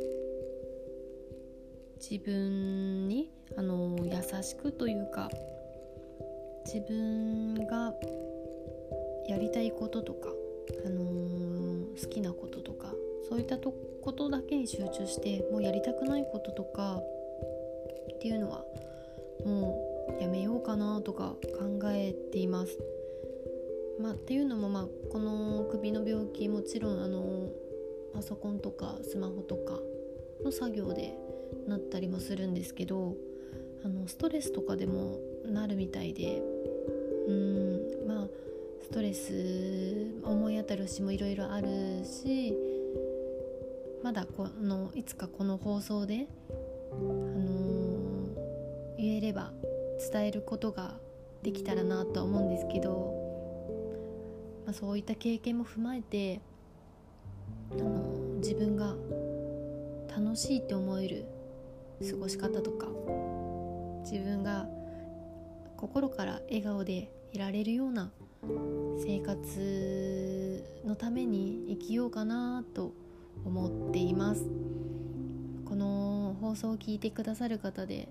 [2.00, 5.30] 自分にあの優しくというか
[6.66, 7.94] 自分が
[9.28, 10.30] やりたいこととか、
[10.86, 12.94] あのー、好きなこととか
[13.28, 17.02] そういったことだけに集中してもうやりたくないこととか
[18.16, 18.64] っていうのは
[19.46, 22.78] もうやめようかなとか考えています。
[24.00, 27.50] まあ、っていうのも、まあ、この首の病気もちろんあの
[28.14, 29.80] パソコンとかスマホとか
[30.44, 31.14] の作業で
[31.68, 33.16] なったりもするんですけど
[33.84, 36.42] あのストレスとかでもなるみたいで
[37.28, 38.28] うんまあ
[38.82, 41.68] ストレス思い当たる節もいろいろある
[42.06, 42.56] し
[44.04, 46.28] まだこのいつかこの放送で、
[46.92, 49.52] あのー、言えれば
[50.12, 50.96] 伝えることが
[51.44, 53.14] できたらなとは思うんですけど、
[54.66, 56.42] まあ、そういった経験も踏まえて
[57.72, 58.96] あの自分が
[60.18, 61.26] 楽しいって思える
[62.00, 62.88] 過ごし方とか
[64.04, 64.68] 自分が
[65.78, 68.12] 心から笑顔でいられるような
[68.98, 72.94] 生活のために生きようかなと
[73.46, 74.50] 思っています。
[75.66, 78.10] この放送を聞いてくださる方で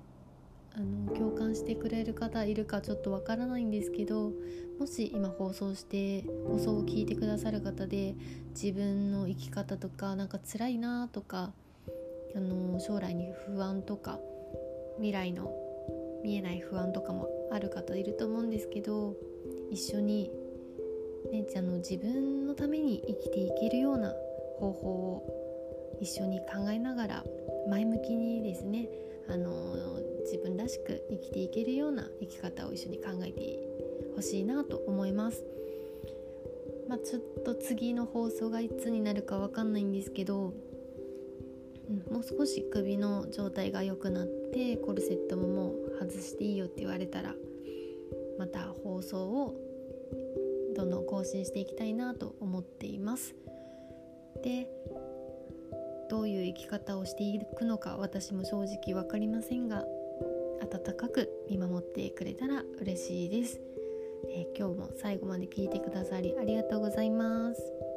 [0.77, 4.33] あの共感してくれる方いるかちょっとわからないんですけど
[4.79, 8.15] もし今放送して放送を聞いてくださる方で
[8.51, 11.53] 自分の生き方とかなんか辛いなとか
[12.35, 14.19] あの将来に不安とか
[14.97, 15.53] 未来の
[16.23, 19.15] 見えない不安とかもある方いると思うんですけど
[19.71, 20.31] 一緒に、
[21.33, 24.13] ね、あの自分のために生きていけるような
[24.59, 27.25] 方法を一緒に考えながら
[27.69, 28.89] 前向きにですね
[29.29, 29.77] あの
[30.25, 33.59] 自分らしく生きていけるような生き方を一緒に考えて
[34.15, 35.45] ほしいなと思います。
[36.89, 40.55] まあ、ちょっと次の放送がいつになるかわかんないんですけど、
[42.11, 47.35] もう少し首の状態が良くなってコルセットももう外していいよって言われたら
[48.39, 49.55] また放送を
[50.77, 53.35] どんどん更新していきたいなと思っています。
[54.43, 54.71] で
[56.09, 59.85] どういう生き方をしていくのか私も正直分かりませんが
[60.63, 63.61] 温かく見守ってくれたら嬉しいです、
[64.31, 67.88] えー、今日も最後まで聞いてくださりありがとうございます。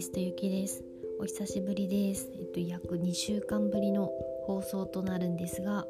[0.00, 0.82] ストゆきです
[1.20, 2.30] お久しぶりです。
[2.34, 4.10] えっと約2週間ぶりの
[4.44, 5.86] 放送となるんですが、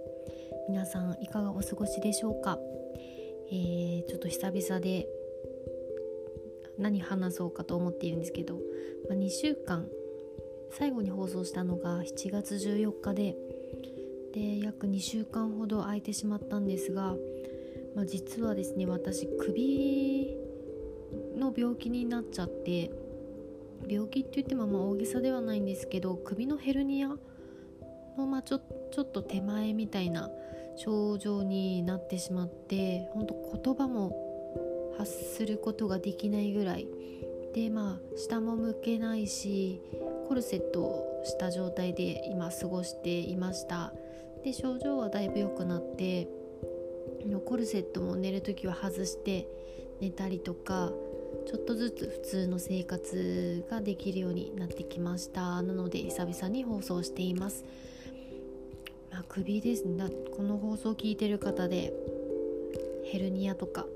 [0.68, 2.58] 皆さんいかがお過ごしでしょうか？
[3.52, 5.06] えー、ちょっと久々で
[6.76, 8.54] 何話そうかと思っているんですけど、
[9.08, 9.86] まあ、2週間
[10.72, 13.36] 最後に放送したのが7月14日で
[14.34, 17.14] で約2週間ほど空いてしまったんですが、
[17.94, 20.36] まあ、実はですね私首
[21.36, 22.90] の病気になっちゃって
[23.88, 27.08] 病気って言ってもまあ大げさではないんですけど首のヘルニア
[28.16, 30.30] のまあちょちょっと手前みたいな
[30.76, 36.86] 症状になってしまって本当言葉も発することができないぐらい。
[37.54, 39.80] でまあ下も向けないし
[40.28, 43.92] コルセットをした状態で今過ごしていました。
[44.44, 46.28] で症状はだいぶ良くなって
[47.44, 49.48] コルセットも寝る時は外して
[50.00, 50.92] 寝たりとか
[51.46, 55.62] ちょっとずつ普通の生活ができるようになってきました。
[55.62, 57.64] なので久々に放送しています、
[59.10, 60.04] まあ、首ですね。
[60.36, 61.92] この放送を聞いてる方で
[63.04, 63.86] ヘルニアとか、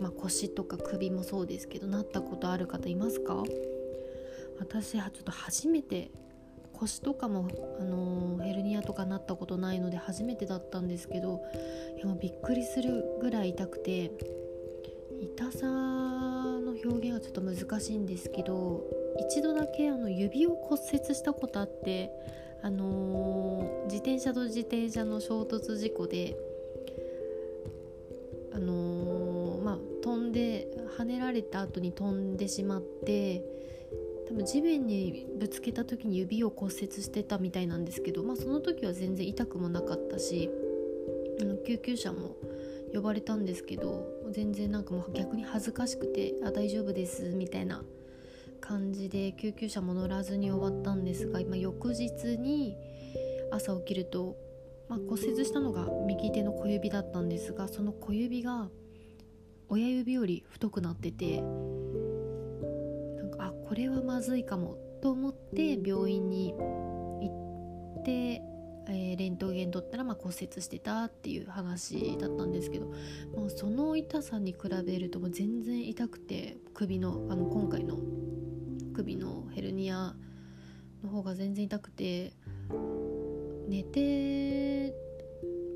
[0.00, 3.42] まあ、腰とか首もそうですけどなったことある方いますか？
[4.58, 6.10] 私はちょっと初めて
[6.72, 7.48] 腰とかも、
[7.80, 11.40] あのー、ヘルニアとかなったことないので初めてだったんですけど
[11.96, 14.10] いやびっくりするぐらい痛くて
[15.22, 15.66] 痛さ
[16.84, 18.84] 表現はちょっと難しいんですけど
[19.28, 22.10] 一度だけあの指を骨折したことあって
[22.62, 26.36] あのー、自転車と自転車の衝突事故で
[28.54, 30.68] あのー、まあ飛んで
[30.98, 33.42] 跳ねられた後に飛んでしまって
[34.28, 40.50] 多分地面にぶつけた時に指を骨折してたみたいなんですけど、まあ、その時は全然痛くもなかったし
[41.40, 42.36] あの救急車も
[42.94, 47.84] 呼ばれたんですけど全然なんかもう逆に恥ずかしくて「あ大丈夫です」みたいな
[48.60, 52.76] 感じで救急車も乗らずに終わったんですが、まあ、翌日に
[53.50, 54.36] 朝起きると、
[54.88, 58.70] まあ、骨折したのが右手の小指だったんですがその小指が
[59.68, 68.40] 親指より太くなっててなんかあこれはまずいかもと思って病院に行って
[68.88, 72.86] えー、レントゲン取ったらま骨折してたっていう話だったんですけど、
[73.36, 77.98] まあ、その痛さに比べるともう全然痛くて首のあの今回の
[78.92, 80.14] 首のヘルニア
[81.02, 82.32] の方が全然痛くて
[83.68, 84.94] 寝て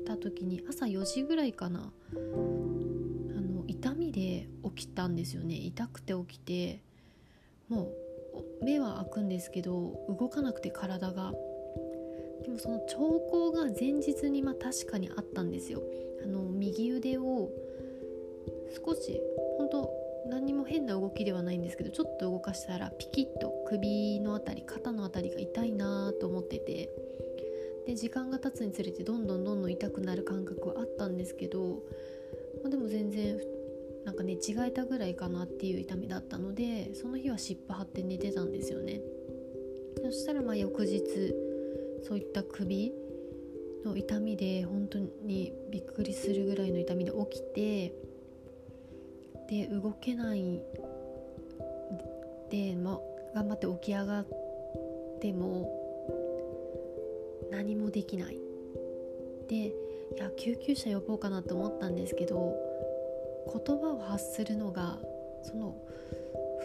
[0.05, 5.55] た時に朝4時ぐらいかなあの痛みで起きたんですよね。
[5.55, 6.81] 痛くて起きて
[7.67, 7.91] も
[8.61, 11.33] う目は開くんですけど動かなくて体が。
[12.43, 12.97] でもその兆
[13.29, 15.81] 候が前日にま確かにあったんですよ。
[16.23, 17.49] あの右腕を
[18.85, 19.19] 少し
[19.57, 19.91] 本当
[20.29, 26.89] 何にも変な動きではないんですけどちょっと動かしたらピキッと首の辺り肩の辺りが痛いなと思ってて。
[27.89, 31.81] で時間が経つにつれてどんどんどんどん痛くなる感覚はあったんですけど、
[32.61, 33.39] まあ、でも全然
[34.05, 39.01] なんか寝違えたぐらいかなっていう痛みだったのでその日は湿布貼って寝てたんですよね。
[40.03, 41.33] そしたらまあ翌日
[42.03, 42.93] そういった首
[43.85, 47.93] の痛みで本当にびっくりするぐらいの痛みで起きて
[49.49, 50.61] で動けない
[52.49, 52.99] で、ま、
[53.33, 54.27] 頑張って起き上がっ
[55.21, 55.75] ても
[57.51, 58.37] 何もできない。
[59.47, 59.73] でい
[60.17, 62.55] や救急車呼ぼうかなと思ったんですけど
[63.65, 64.99] 言葉を発するのが
[65.43, 65.75] その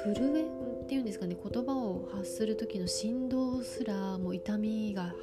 [0.04, 0.44] 震え
[0.86, 5.14] ていうんですかね言葉を発する時の振動すらもう痛みが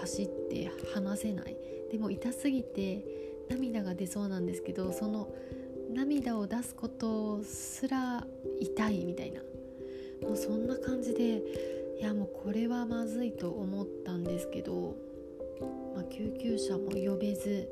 [0.00, 1.56] 走って話せない
[1.90, 3.04] でも痛すぎて
[3.48, 5.28] 涙が出そうなんですけどその
[5.92, 8.26] 涙を出すことすら
[8.60, 9.40] 痛いみたいな
[10.22, 11.42] もうそんな感じで
[11.98, 14.94] いやもうこれはまずいと思ったんですけど、
[15.94, 17.68] まあ、救急車も呼べず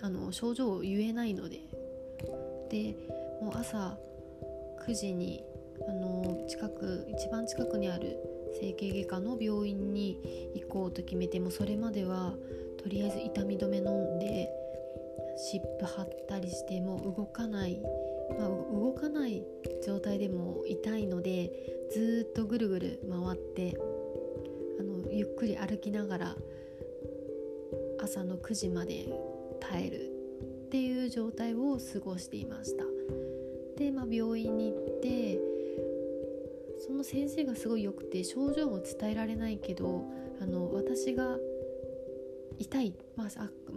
[0.00, 1.60] あの症状を言えないので
[2.70, 2.96] で
[3.42, 3.98] もう朝
[4.86, 5.44] 9時に
[5.88, 8.16] あの近く一番近くにある
[8.60, 12.34] 整形外科の病院に行こうと決めてもそれまでは
[12.82, 14.48] とりあえず痛み止め飲んで
[15.36, 17.80] 湿布貼ったりしてもう動かない、
[18.38, 19.42] まあ、動かない
[19.84, 21.50] 状態でも痛いので
[21.92, 23.76] ずっとぐるぐる回って
[24.78, 26.36] あのゆっくり歩きながら
[28.02, 29.08] 朝の9時まで
[29.60, 30.10] 耐える
[30.66, 32.84] っていう状態を過ごしていました。
[33.76, 35.38] で、まあ、病院に行って
[36.80, 40.04] その先生がすごい良くて症状を伝えられないけど
[40.40, 41.36] あの私が
[42.58, 43.28] 痛いまあ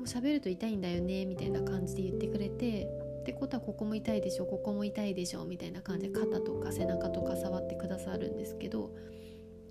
[0.05, 2.87] 喋ると痛いんだよねみたいな感じで言ってくれて
[3.21, 8.91] ってことはここも痛いでしょここも痛いでしょみたいな感じで肩とか背中とか触ってくださるんですけど、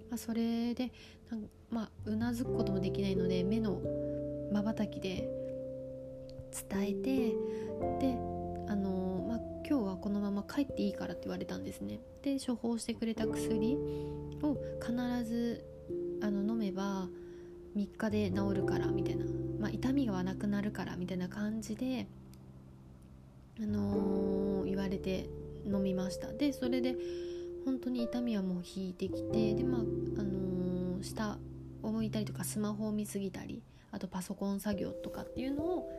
[0.09, 0.91] まあ、それで
[1.31, 3.81] なんまあうなずくこともできないので目の
[4.53, 5.29] まばたきで
[6.71, 7.29] 伝えて
[8.07, 8.15] で
[8.69, 11.99] あのまあ今日はこのまま帰っていいからって言われたんですね。
[12.21, 13.79] で処方してくれた薬
[14.43, 15.65] を必ず
[16.21, 17.09] あの飲めば
[17.75, 19.25] 3日で治るからみたいな、
[19.59, 22.07] まあ、痛みがなくなるからみたいな感じで、
[23.63, 25.31] あのー、言われて
[25.65, 26.31] 飲みました。
[26.35, 26.95] でそれで
[27.65, 31.39] 本当に痛みはもう引いてきてでまあ、あのー、下
[31.83, 35.91] を向いたりとかスマホを見すぎたりあとパソコン作業とかっていうのを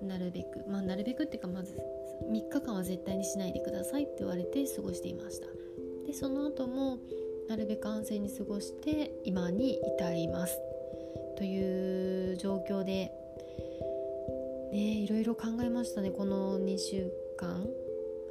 [0.00, 1.76] なるべくまあなるべくっていうかまず
[2.28, 5.46] 3日間は絶対にしないでくださいって言われて過ごしていました。
[6.06, 6.98] でその後も
[7.48, 10.58] なるべく安静に過ごして今に至ります
[11.36, 13.10] という状況で
[14.72, 16.10] ねいろいろ考えましたね。
[16.10, 17.66] この2週間。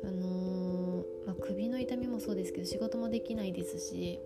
[0.03, 4.19] あのー、まあ、首の痛みもそうですけど仕事もできないですし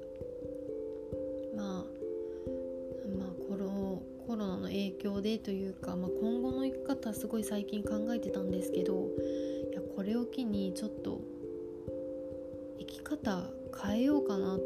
[1.56, 1.68] まあ
[3.18, 9.08] まあコロコロナの影響でというか、まあ、今後の生き方すごい最近考えてたんですけど
[9.96, 11.22] これを機にちょっと
[12.80, 13.44] 生き方
[13.84, 14.60] 変えようかなっ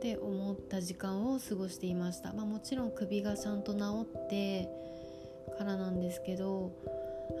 [0.00, 4.68] て思った時間を過ごしていました、まあ、もちろん首がちゃんと治って
[5.58, 6.72] からなんですけど、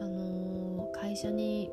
[0.00, 1.70] あのー、会社に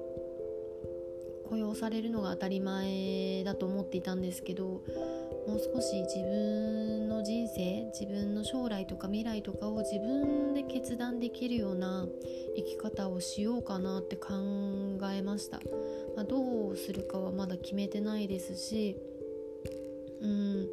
[1.50, 4.82] 雇用されるのが当たり前だと思っていたんですけど
[5.48, 12.06] もう少し自分の人生自分の将来とか未来とかを自分で決断できるような
[12.56, 14.34] 生き方をしようかなって考
[15.14, 15.62] えました、
[16.16, 18.98] まあ、どうするかはまだ決めてないですし
[20.22, 20.68] うん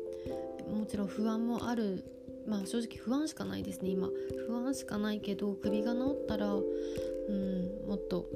[0.71, 2.05] もちろん不安もある。
[2.47, 4.09] まあ正直不安しかないですね今。
[4.47, 6.59] 不安しかないけど首が治ったらう
[7.33, 8.27] んもっと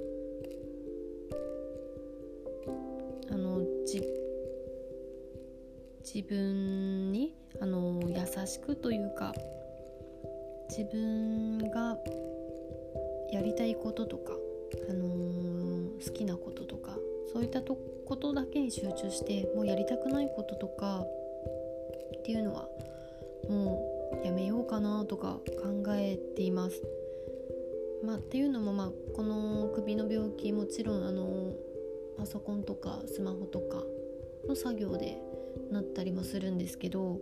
[6.15, 9.35] 自分にあの優しくというか
[10.71, 11.99] 自分が
[13.31, 14.33] やりたいこととか、
[14.89, 16.97] あのー、好きなこととか
[17.31, 21.05] そういったとことだけに集中してもうやりたくないこととか
[22.21, 22.69] っていうのは
[23.51, 26.83] もうやめようかなとか考えています。
[28.03, 31.53] まあ、っていうのも、まあ、この首の病気もちろんあの
[32.17, 33.85] パソコンとかスマホとか
[34.49, 35.21] の作業で
[35.71, 37.19] なったりもするんですけど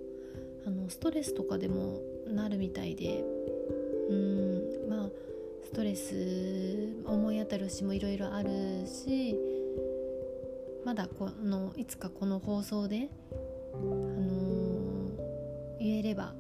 [0.67, 3.25] あのストレスとかでもなるみたいで
[4.09, 5.09] うんまあ
[5.65, 9.37] ストレス思い当たる節もいろいろあるし
[10.87, 13.09] まだこのいつかこの放送で、
[13.75, 16.33] あのー、言えれば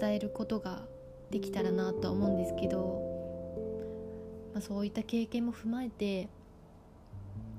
[0.00, 0.86] 伝えることが
[1.30, 3.02] できたらなとは思うんですけど、
[4.54, 6.30] まあ、そういった経験も踏まえて、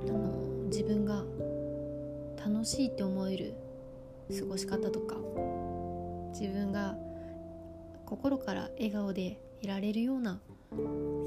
[0.01, 1.24] あのー、自分が
[2.43, 3.53] 楽しいって思える
[4.30, 5.15] 過ごし方とか
[6.32, 6.95] 自分が
[8.05, 10.39] 心から笑顔でいられるような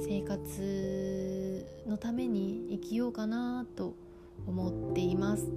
[0.00, 3.94] 生活のために生きようかなと
[4.46, 5.50] 思っています。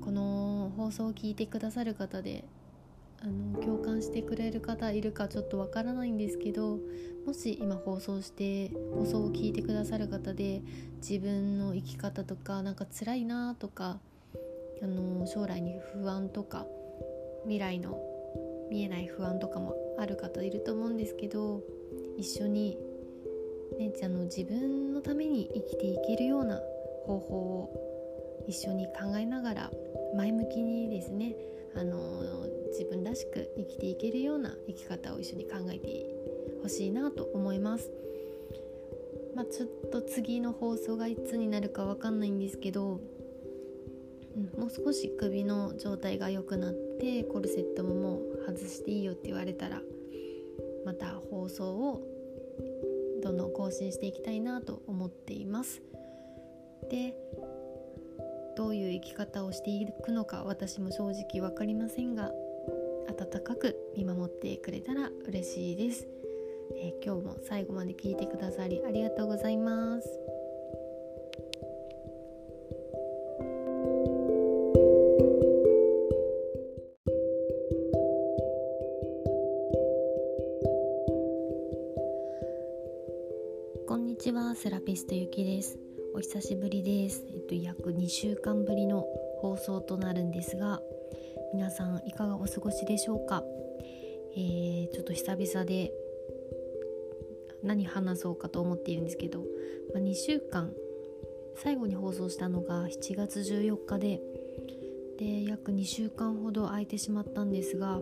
[0.00, 2.44] この放送を聞いてくださる方で
[3.22, 6.78] あの共感してくれる方いるかちょっとわからないんですけど
[7.26, 10.62] もし今放送して放送を聞いてくださる方で
[10.96, 14.00] 自分の生き方とかなんか辛いなとか
[14.82, 16.66] あの将来に不安とか
[17.42, 18.00] 未来の
[18.70, 21.62] 見えない不安とかもある方いると思うんですけど
[22.16, 22.78] 一緒に、
[23.78, 26.60] ね、あの自分のために生きていけるような
[27.04, 29.70] 方法を一緒に考えながら
[30.16, 31.34] 前向きにですね
[31.76, 36.06] あの自分らしく生きていけるような生き方を一緒に考えて
[36.62, 37.90] ほしいなと思います。
[39.34, 43.00] まあ、ちょっと次の放送がいつになるかわかんないんですけど、
[44.36, 49.80] うん、もう少し首の状態が良くなってコルセットももう外していいよって言われたら
[50.84, 52.02] また放送を
[53.22, 55.82] どんどん更新していきたいなと思っています。
[56.90, 57.14] で
[58.56, 62.32] どういう生き方をしていくのか私も正直分かりませんが
[63.08, 66.08] 温かく見守ってくれたら嬉しいです、
[66.76, 70.29] え、今日も最後まで聞いてくださりありがとうございます。
[89.60, 90.80] 送となるんですが
[91.52, 93.44] 皆さんいかがお過ごしでしょうか、
[94.36, 95.92] えー、ちょっと久々で
[97.62, 99.44] 何話そうかと思っているんですけど、ま
[99.96, 100.72] あ、2週間
[101.56, 104.20] 最後に放送したのが7月14日で
[105.18, 108.00] で約2週間ほど空いてしまったんですが、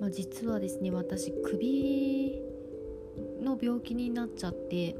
[0.00, 2.40] まあ、実はですね私首
[3.42, 4.96] の病気になっちゃって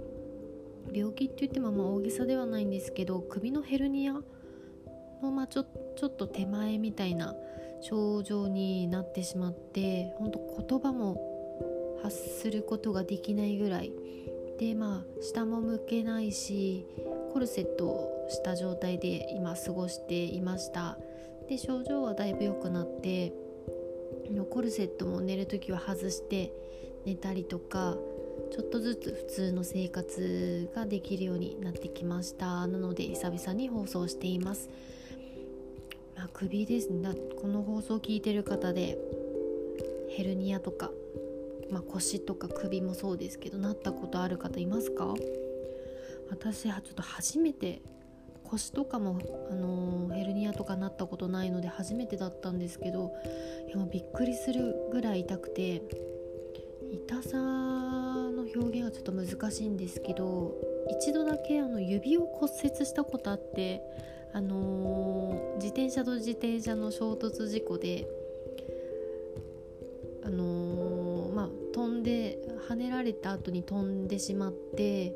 [0.92, 4.20] 病気って言ってもまあ大げさではないんですけど首のヘルニア
[5.22, 5.64] のまあちょ
[5.96, 7.34] ちょっと手前みたいな
[7.80, 13.92] 症状になってしまって本当言葉も発することができないぐらい。
[14.58, 16.86] でまあ下も向けないし
[17.32, 20.98] コルセットをした状態で今過ごしていました。
[21.48, 23.32] で症状はだいぶ良くなって
[24.50, 26.52] コルセットも寝る時は外して
[27.04, 27.96] 寝たりとか
[28.52, 32.66] ちょっとずつ普通の生活ができるようになってきました。
[32.66, 34.68] なので久々に放送しています、
[36.20, 37.14] まあ、首ですね。
[37.40, 38.98] この放送を聞いてる方で
[40.10, 40.90] ヘルニアとか、
[41.70, 45.14] まあ、腰とか首もそうですけどなったことある方いますか？
[46.30, 47.80] 私はちょっと初めて
[48.44, 49.18] 腰とかも、
[49.50, 53.14] あのー、ヘルニアとかなったことないので初めてだったんですけど
[53.74, 55.80] いやびっくりするぐらい痛くて
[56.92, 60.54] 痛さの表現はちょっと難しいんですけど
[61.00, 63.80] 一度だけあの指を骨折したことあって
[64.32, 68.06] あのー、自転車と自転車の衝突事故で
[70.24, 75.12] あのー、まあ飛んで跳ねられた後に飛んでしまって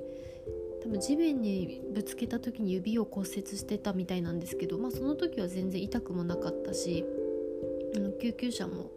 [0.82, 7.04] 多分地面にぶつけた時に指を骨折してたみたいなんですけど、まあ、その時は全然痛くもなかったし
[7.96, 8.90] あの救急車も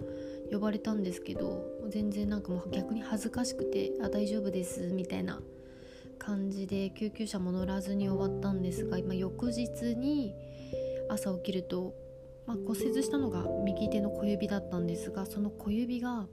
[0.51, 5.41] 呼ばれたんですけど全然なんかもう逆に恥ずかしくて「あ大丈夫です」みたいな
[6.17, 10.35] 感じで救急車も乗らずに終わったんですが今翌日に
[11.09, 11.93] 朝起きると、
[12.45, 16.27] まあ、骨折したのが右手の小指だったんですがその小指が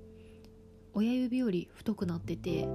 [0.92, 2.72] 親指より太くなっててな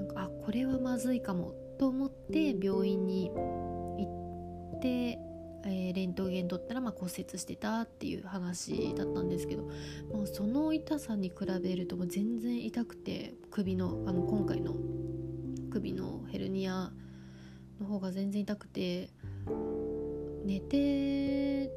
[0.00, 5.18] んかあこれはまずいかもと思って病院に行って、
[5.64, 14.74] えー、レントゲン取ったらま骨折してたっていう話だったんですけど、まあ、その痛さに比べるともう全然痛くて首のあの今回の
[15.76, 16.90] 首のヘルニア
[17.78, 19.10] の方が全然痛くて
[20.46, 21.70] 寝て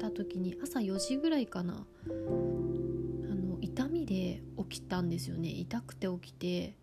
[0.00, 5.48] た時に朝4時ぐらいかなあの痛みで起きたんですよね。
[5.48, 6.74] 痛くて起きて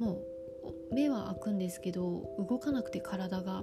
[0.00, 0.22] も
[0.90, 3.62] う目は開くんですけど動かなくて体が。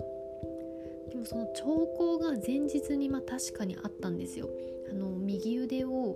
[1.09, 1.65] でもその兆
[1.97, 4.49] 候が前日にまあ確かにあったんですよ。
[4.89, 6.15] あの右腕を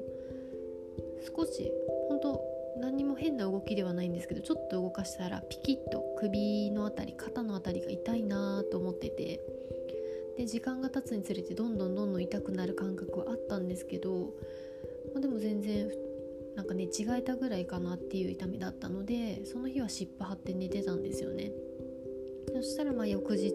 [1.36, 1.70] 少し
[2.08, 9.42] 本当何も変な動きではないんですけどちょっと動かしたらピキッと首の辺り肩の辺りが痛いなと思ってて
[10.38, 14.34] で時間が経つにつれてどんどんどんどん痛くなる感覚はあったんですけど、
[15.14, 15.90] まあ、でも全然
[16.56, 21.52] なんか寝違えたぐらいかなっていう痛みだったのでその日は湿布貼って寝てたんですよね。
[22.54, 23.52] そしたらまあ翌日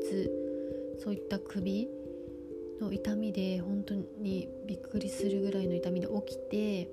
[0.98, 1.88] そういった首
[2.80, 6.90] の痛みで本当にびっくりするぐらいの痛みで起きて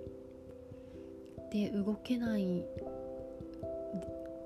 [1.51, 2.65] で動けない。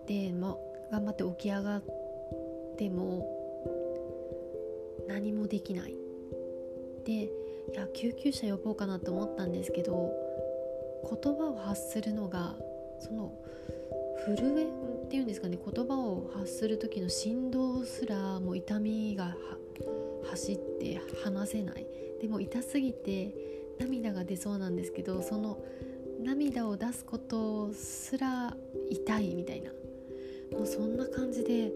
[0.07, 0.57] で、ま、
[0.91, 1.83] 頑張って起き上がっ
[2.77, 3.27] ても
[5.07, 5.95] 何もできない。
[7.05, 7.29] でい
[7.73, 10.13] や救急車呼ぼうかなと思ったんですけど
[11.09, 12.55] 言葉を発するのが
[12.99, 13.33] その
[14.25, 14.65] 震え
[15.05, 19.35] っていうんですかね言葉を発する時の振動すらもう痛みが
[20.29, 21.85] 走って話せない。
[22.21, 23.33] でも痛すぎて
[23.79, 25.63] 涙が出そうなんですけどその
[26.23, 28.55] 涙を出すことすら
[28.89, 29.71] 痛いみたいな。
[30.51, 31.71] もうそんな感じで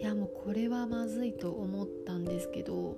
[0.00, 2.96] いやもうこれはまずいと思ったんですけど、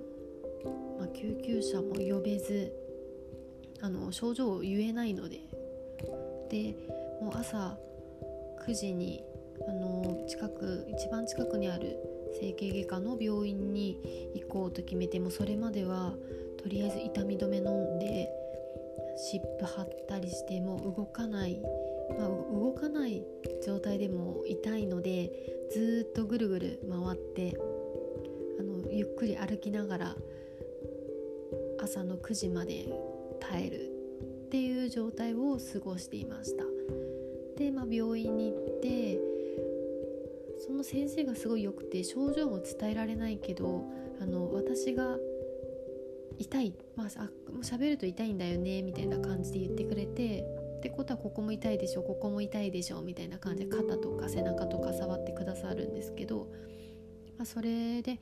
[0.99, 2.71] まあ、救急車も呼べず
[3.81, 5.41] あの症状を言えないので。
[6.49, 6.75] で
[7.21, 7.77] もう朝
[8.67, 9.23] 9時に
[9.67, 11.97] あの近く一番近くにある
[12.39, 16.13] 整形外科の病院に行こうと決めてもそれまでは
[16.61, 18.29] とりあえず痛み止め飲んで
[19.15, 21.61] 湿布貼ったりしても動かない、
[22.17, 23.25] まあ、動かない
[23.65, 25.31] 状態でも痛いので
[25.71, 27.57] ずっとぐるぐる回って
[28.59, 30.15] あのゆっくり歩きながら
[31.81, 32.87] 朝の9時まで
[33.39, 33.91] 耐える
[34.45, 36.63] っていう状態を過ごしていました。
[37.57, 39.19] で、まあ、病院に行って
[40.65, 43.85] その先生がすごい良くて症状も伝えられないけど
[44.21, 45.17] あの私が
[46.39, 46.73] 痛い。
[46.95, 47.07] まあ
[47.61, 50.45] 喋ると痛いんだよねみたいな感じで言ってくれて
[50.77, 56.47] ってことはここも痛いでしょここも痛いでしょみたいな感じで肩とか背中とか触ってくださるんですけど、
[57.37, 58.19] まあ、それで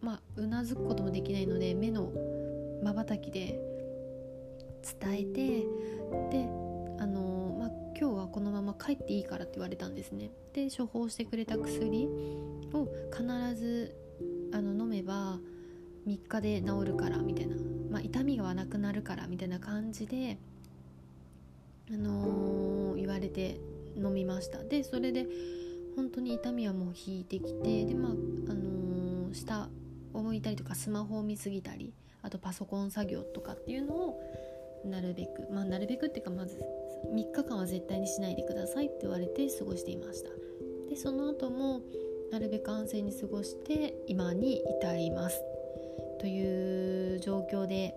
[0.00, 2.12] まあうなずくこともできないので目の
[2.82, 3.58] まばたきで
[5.00, 5.66] 伝えて
[6.30, 6.48] で
[7.00, 10.30] あのまあ今日はこのまま帰っていいからって言われたんですね。
[10.52, 12.06] で処方してくれた薬
[12.74, 13.24] を必
[13.54, 13.94] ず
[14.52, 15.38] あの飲めば
[16.08, 17.56] 3日で治るからみたいな、
[17.90, 20.38] まあ、痛みがなくなるからみたいな感じで、
[21.92, 23.60] あのー、言われて
[23.94, 24.64] 飲みました。
[24.64, 25.26] でそれで
[25.96, 28.14] 本当に痛みはもう引いてきてでまあ、あ
[28.54, 29.68] のー、下
[30.14, 31.92] を向いたりとかスマホを見すぎたり
[32.22, 34.20] あとパソコン作業とかっていうのを
[34.84, 36.62] なるべくまあなるべくっていうかまず
[37.12, 40.30] 3日間は絶対にしないでくださいって言われて過ごしていました。
[40.88, 41.82] でその後も
[42.30, 45.47] なるべく安静に過ごして今に至ります。
[46.18, 47.94] という状況で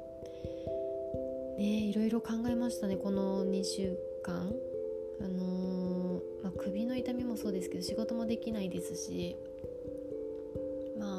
[1.58, 4.52] ねいろいろ考えましたねこの2週間。
[5.24, 9.36] あのー、まあ、首の痛みもそうですけど仕事もできないですし
[10.98, 11.10] まあ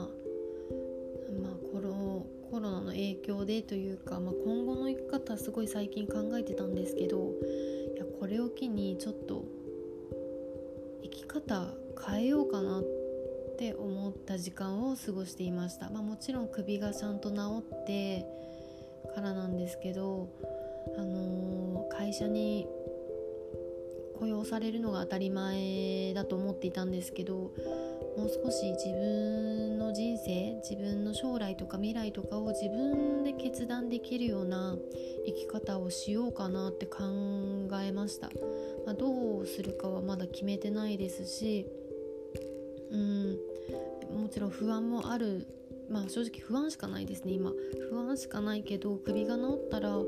[1.41, 7.31] まあコロコロナの影響でというか、まあ、今後の生き方すごい最近考えてたんですけど
[7.95, 9.45] いやこれを機にちょっと
[11.05, 11.69] 生き方
[12.05, 13.02] 変えようかなって
[13.53, 18.27] って思った時間を過ごしていました、まあ、もちろん首がちゃんと治って
[19.15, 20.29] からなんですけど、
[20.97, 22.67] あのー、会社に
[24.19, 27.53] 雇用されるのが当たり前だと思っていたんですけど
[28.17, 34.77] もう少し自分の人生自分の将来とか未来とかを自分で決断できるような
[35.27, 37.03] 生き方をしようかなって考
[37.83, 38.29] えました、
[38.87, 41.67] まあ、どうするかはまだ決めてないですし
[42.93, 43.39] うん。
[44.13, 45.47] もちろん不安もある
[45.91, 47.51] まあ正直不安しかないですね今
[47.91, 50.07] 不安しかないけど首が治ったらうん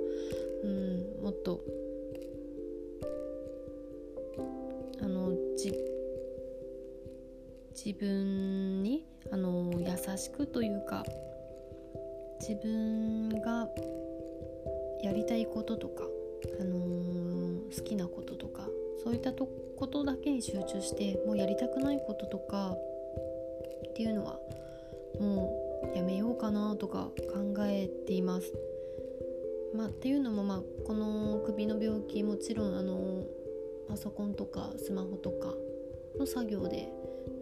[1.23, 1.61] もっと
[5.03, 5.75] あのじ
[7.75, 11.05] 自分にあの優しくというか
[12.41, 13.69] 自分が
[15.03, 16.05] やりたいこととか、
[16.61, 18.69] あのー、好きなこととか
[19.03, 22.77] そういったとことだけに集中してもうやりたくないこととか
[23.91, 24.39] っていうのは
[25.21, 28.53] もうやめようかなとか考えています。
[29.75, 33.25] まあ、っていうのも、まあ、この首の病気もちろんあの
[33.89, 35.55] パソコンとかスマホとか
[36.17, 36.89] の作業で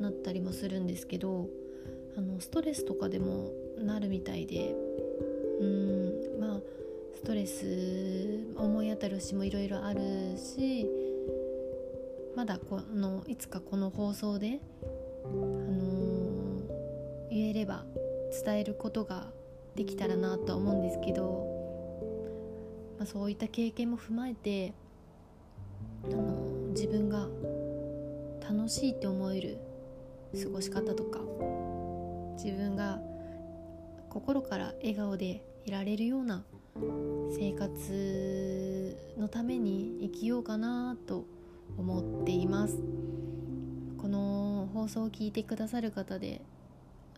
[0.00, 1.48] なったりもするんですけど
[2.16, 4.74] あのストレスとかでもなるみたいで
[5.60, 6.60] うんまあ
[7.14, 10.00] ストレス思い当たる節もいろいろある
[10.38, 10.88] し
[12.34, 14.60] まだこのいつかこの放送で、
[15.24, 17.84] あのー、言えれば
[18.44, 19.30] 伝えることが
[19.74, 21.46] できたらなとは思うんですけど、
[22.98, 24.72] まあ、そういった経験も踏まえて、
[26.04, 27.28] あのー、自分が
[28.48, 29.58] 楽しいって思える
[30.42, 31.20] 過ごし方とか
[32.42, 32.98] 自分が
[34.08, 36.44] 心から笑顔でいられるような
[37.30, 41.41] 生活のために生きようかなと思
[41.78, 42.78] 思っています。
[43.98, 46.42] この放送を聞いてくださる方で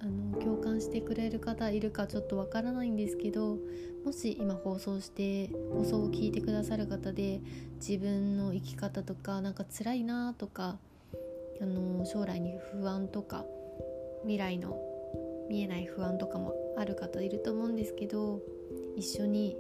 [0.00, 3.56] あの共感してくれる方いるかちょっとわからないんですけど
[4.04, 7.40] もし今放送して放送を聞いてくださる方で
[7.76, 10.76] 自分の生き方とかなんか辛いなとか
[11.62, 13.46] あの将来に不安とか
[14.22, 14.78] 未来の
[15.48, 18.40] 見えない不安とかもある方いると思うんですけど
[18.96, 19.56] 一緒に、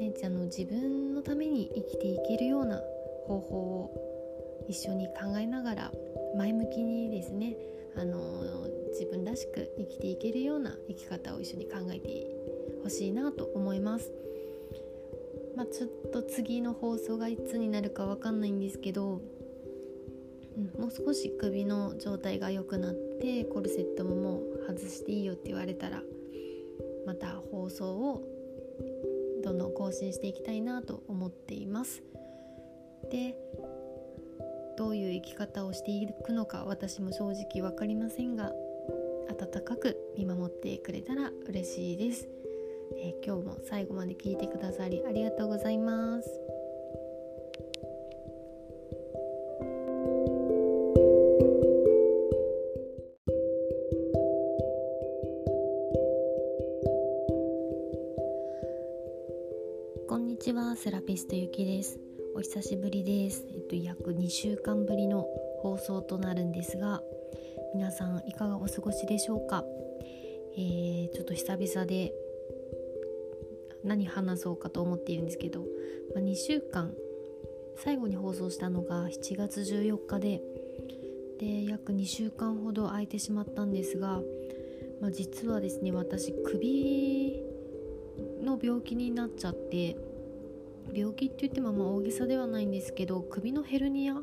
[0.00, 2.82] ね、あの自分のために生きていけるような
[3.26, 5.92] 方法を一緒に考えながら
[6.36, 7.56] 前向きにですね
[7.96, 12.26] あの自分らしく生きていけるような生き方を一緒に考えて
[12.82, 14.12] ほしいなと思います。
[15.56, 19.22] まあ、ちょっと次の放送がいつになるかわかんないんですけど、
[20.56, 26.02] うん、もう少し首の状態が良くなってコルセットももう外していいよって言われたら
[27.06, 28.22] また放送を
[29.42, 32.02] どんどん更新していきたいなと思っています。
[33.08, 33.34] で
[34.76, 38.52] どういう生き方をしていくのか私も正直分かりませんが
[39.30, 42.28] 温かく見守ってくれたら嬉しいです、
[42.98, 46.40] えー、今日も最後まで聞いてくださりありがとうございます。
[60.08, 62.15] こんにちはセラピストゆきです。
[62.36, 65.26] お久しぶりです、えっと、約2週間ぶりの
[65.62, 67.00] 放送となるんですが
[67.74, 69.64] 皆さんいかがお過ごしでしょうか、
[70.54, 72.12] えー、ちょっと久々で
[73.84, 75.60] 何話そうかと思っているんですけど、
[76.14, 76.92] まあ、2週間
[77.82, 80.42] 最後に放送したのが7月14日で
[81.40, 84.20] で約2週間ほど空いてしまったんですが、
[85.00, 87.42] まあ、実はですね私首
[88.42, 89.96] の病気になっちゃって
[90.92, 94.14] 病気って言ってもまあ大げさではないんですけど首のヘルニア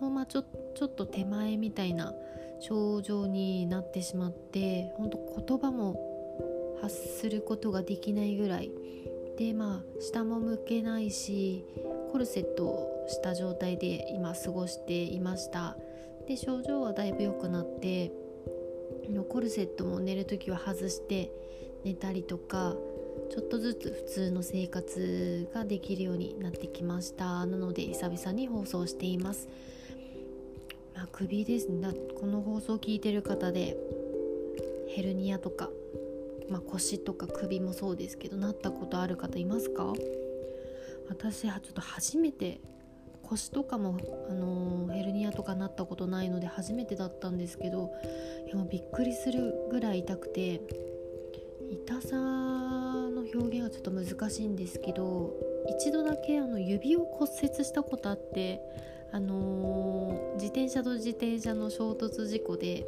[0.00, 0.42] のまあちょ
[0.74, 2.12] ちょっと手前みたいな
[2.60, 8.70] 症状になってしまって本当言葉も発することができないぐらい
[9.38, 11.64] でまあ下も向けないし
[12.10, 15.76] コルセットをした状態で今過ごしていました。
[16.26, 18.10] で症状はだいぶ良くなって
[19.28, 21.30] コルセットも寝る時は外して
[21.84, 22.74] 寝たりとか
[23.30, 27.44] ちょっとずつ普通の生活ができるようになってきました。
[27.46, 29.48] なので久々に放送しています、
[30.94, 31.88] まあ、首ですね。
[32.18, 33.76] この放送を聞いてる方で
[34.88, 35.70] ヘルニアとか、
[36.48, 39.92] まあ、腰とか首もそうですけどなったことある方いますか？
[41.08, 42.60] 私はちょっと初めて
[43.22, 43.98] 腰とかも、
[44.28, 47.90] あのー、ヘルニアとかなったことないので初めてだったんですけど
[48.46, 50.60] いやびっくりするぐらい痛くて
[51.70, 52.16] 痛さ
[53.34, 55.34] 表現はちょっと難しいんですけど
[55.78, 58.60] 一度だけあの指を骨折したことあって
[59.12, 62.86] あのー、自転車と自転車の衝突事故で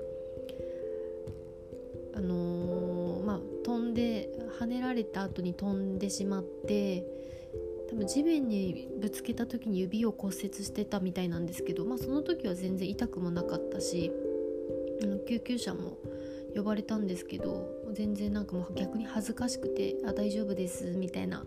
[2.15, 4.29] あのー、まあ飛んで
[4.59, 7.05] 跳ねられた後に飛んでしまって
[7.91, 14.11] 多分地面にぶつけた時に指を骨折してたみたいなんですけど、まあ、その時は全然痛くもなかったし
[15.03, 15.99] あの救急車も
[16.55, 21.47] 呼ばれたんですけど全然なんかもう逆に恥ずかしくて「あ大丈夫です」みたいな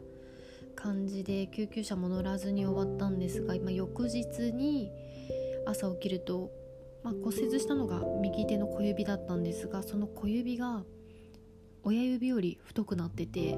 [0.76, 4.91] 感じで救急車も乗らずに終わったんですが今翌日に
[5.68, 6.52] 朝起きると、
[7.04, 10.84] まあ、骨折したのが右手の小指だったんですがその小指が
[11.84, 13.58] 親指より太くなっててな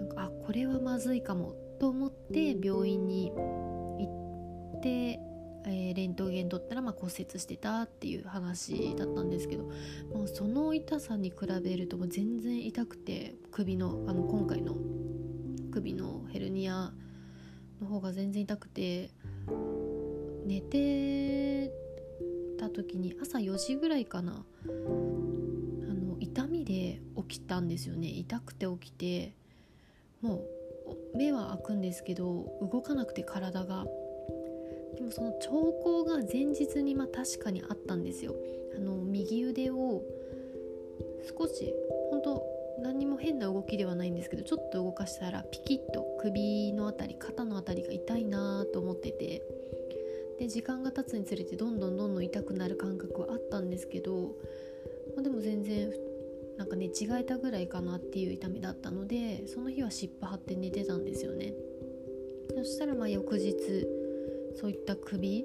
[0.00, 5.20] んかあこれはまずいかもと思って病院に行って、
[5.64, 9.64] えー、レントゲン取ったらま骨折してたっていう話だったんですけど、
[10.12, 14.76] まあ、その痛さに比べるともう全然痛くて首のあの今回の
[15.70, 16.92] 首のヘルニア
[17.80, 19.10] の方が全然痛くて
[20.46, 21.72] 寝て
[22.58, 28.08] た時に朝4時ぐらいかなあの痛みで起きたんですよね。
[28.08, 29.32] 痛くて起きて
[30.20, 30.44] も
[31.14, 33.86] う目は開くんですけど動かなくて体が。
[35.02, 35.50] でもその兆
[35.82, 38.36] 候が前日にま確かにあったんですよ。
[38.76, 40.00] あの右腕を
[41.36, 41.74] 少し
[42.10, 42.42] 本当
[42.80, 49.42] 何にも変な動きではないんですけどちょっと動かしたらピキッと首の辺り肩の辺りが痛いなと思ってて。
[50.38, 54.34] で時間が経つにつれてどんどんどんどん痛くなる感覚はあったんですけど、
[55.14, 55.92] まあ、でも全然
[56.56, 61.52] なんかね違えたぐらいかなっていう痛みだったのでその日は湿布貼って寝てたんですよね。
[62.56, 63.86] そしたらまあ翌日
[64.54, 65.44] そういった首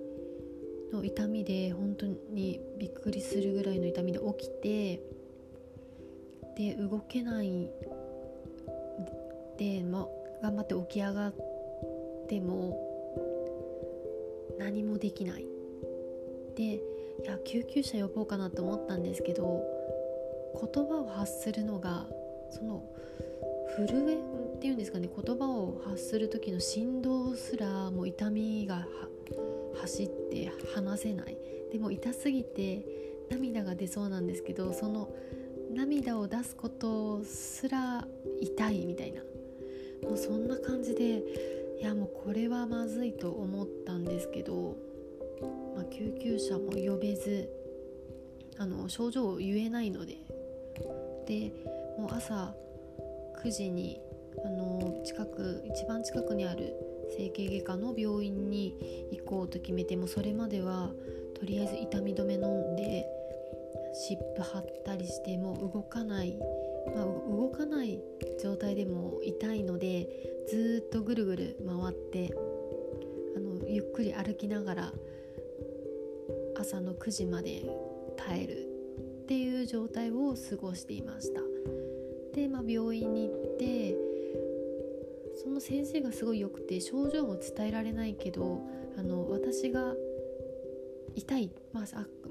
[0.91, 5.01] の痛みで本当にびっくりするぐらいの痛みで起きて
[6.57, 7.69] で動けない
[9.57, 10.07] で、ま、
[10.41, 11.33] 頑張って起き上がっ
[12.27, 12.83] ても
[14.57, 15.45] 何もできない。
[16.55, 16.79] でい
[17.23, 19.63] や救急車呼ぼうかなと思ったんですけど
[20.73, 22.05] 言葉を発するのが
[22.49, 22.83] その
[23.85, 24.15] 震え
[24.57, 28.87] っていうんですかね言葉を発する時の振動すらもう痛みが
[29.81, 31.37] 走って話せない
[31.71, 32.83] でも痛すぎて
[33.29, 35.09] 涙が出そうなんですけどその
[35.71, 38.07] 涙を出すことすら
[38.41, 39.21] 痛いみたいな
[40.03, 41.23] もうそんな感じで
[41.79, 44.75] いやもうこれはまずいと思ったんですけど、
[45.75, 47.49] まあ、救急車も呼べず
[48.57, 50.17] あの症状を言えないので
[51.27, 51.51] で
[51.99, 52.55] もう朝
[53.43, 54.01] 9時に
[54.45, 56.73] あの近く一番近くにある
[57.17, 60.91] 整形外科の病院に行こうと決めてもそれまでは
[61.39, 63.05] とりあえず痛み止め飲んで
[63.93, 66.37] 湿布貼ったりしてもう動かない
[66.95, 67.99] まあ、動かない
[68.41, 70.07] 状態でも痛いので
[70.49, 72.33] ずっとぐるぐる回って
[73.35, 74.93] あのゆっくり歩きながら
[76.59, 77.69] 朝の9時まで
[78.15, 78.67] 耐える
[79.23, 81.41] っていう状態を過ごしていました。
[82.37, 83.95] で、まあ、病院に行って
[85.43, 88.61] その先生がすごい良くて症状も伝えられないけど
[88.95, 89.95] あの私が
[91.15, 91.85] 痛いまあ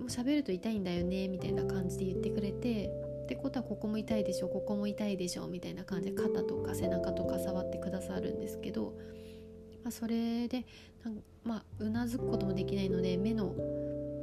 [0.09, 2.87] 喋ると痛いんだよねみたいな感じで言ってくれて
[3.25, 8.95] ってことはここも痛いでしょここも痛いでしょみたいな感じで肩とか背中とか触ってくださるんですけど、
[9.83, 10.65] まあ、それで
[11.05, 13.57] なんまあうなずくこともできないので目の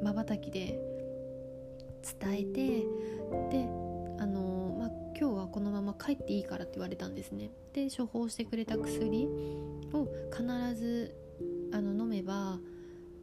[0.01, 0.79] まばたきで
[2.21, 3.83] 伝えてで
[4.19, 4.62] あの、
[5.17, 7.51] 今日はこのまま帰っていいからって言われたんですね。
[7.73, 9.27] で処方してくれた薬
[9.93, 11.15] を必ず
[11.71, 12.59] あの飲めば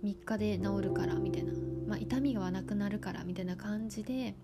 [0.05, 1.53] 3日で治るからみたいな、
[1.87, 4.35] まあ、痛みがなくなるからみたいな感じで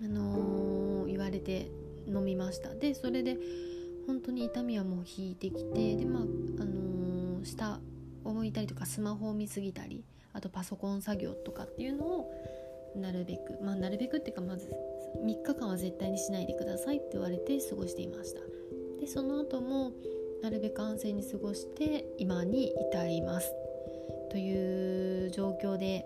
[0.00, 1.70] あのー、言われて
[2.06, 2.74] 飲みました。
[2.74, 3.38] でそれで
[4.06, 7.80] 本当に痛みはもう引いてきてでまああのー、下
[8.24, 12.30] を向いたりとかスマホを見すぎたりあとパソコン作業とかっていうのを
[12.96, 14.70] なるべくまあなるべくっていうかまず
[15.24, 18.40] 3日間は絶対にしないでくださいって言われて過ごしていました。
[19.00, 19.92] でその後も
[20.42, 23.52] なるべく安静に過ごして今に至ります
[24.30, 26.04] という状況で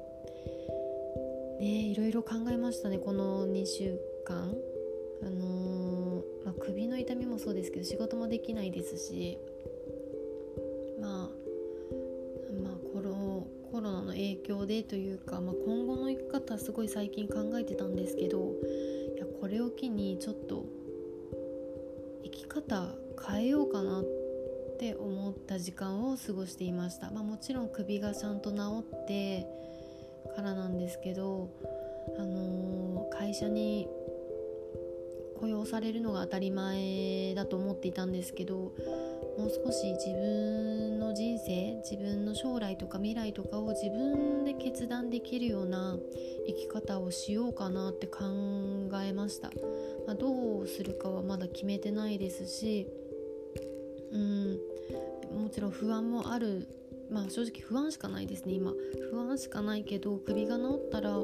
[1.60, 4.54] ねいろいろ考えましたねこの2週間。
[5.20, 9.36] あのー、まあ、首の痛みもそうですけど仕事もできないですし
[14.48, 18.54] ロナの影響でというか、まあ、今後の生き方すごい最近考えてたんですけど
[19.16, 20.64] いやこれを機にちょっと
[22.24, 22.94] 生き方
[23.28, 24.04] 変えようかなっ
[24.78, 29.46] て思った時間を過ごしていました、まあ、もちろん首がちゃんと治って
[30.34, 31.50] からなんですけど、
[32.18, 33.88] あのー、会社に
[35.40, 38.72] 雇用されるのが当たり前だと思っていたんですけど
[39.38, 45.96] もう少し自分の人生自分の将来とか未来とかを自分で決断できるような
[46.46, 48.24] 生き方をしようかなって考
[49.00, 49.52] えました、
[50.06, 52.88] まあ、どうするかはまだ決めてないですし
[54.10, 54.58] うん
[55.32, 56.66] もちろん不安もある。
[57.10, 58.72] まあ正直不安しかないですね今。
[59.10, 61.22] 不安しかないけど首が治ったらう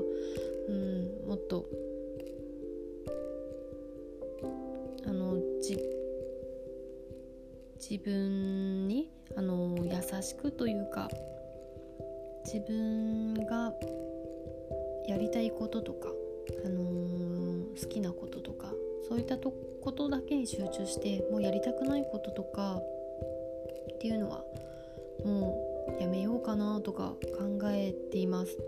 [0.72, 1.66] んもっと
[7.90, 11.10] 自分にあの優しくというか
[12.46, 13.74] 自分が
[15.06, 16.08] やりたいこととか
[16.64, 18.72] あのー、好きなこととか
[19.06, 19.52] そういったこ
[19.92, 22.80] とだけに集中してもうやりたくないこととか
[23.96, 24.44] っていうのは
[25.22, 28.58] もうやめようかなとか考えています。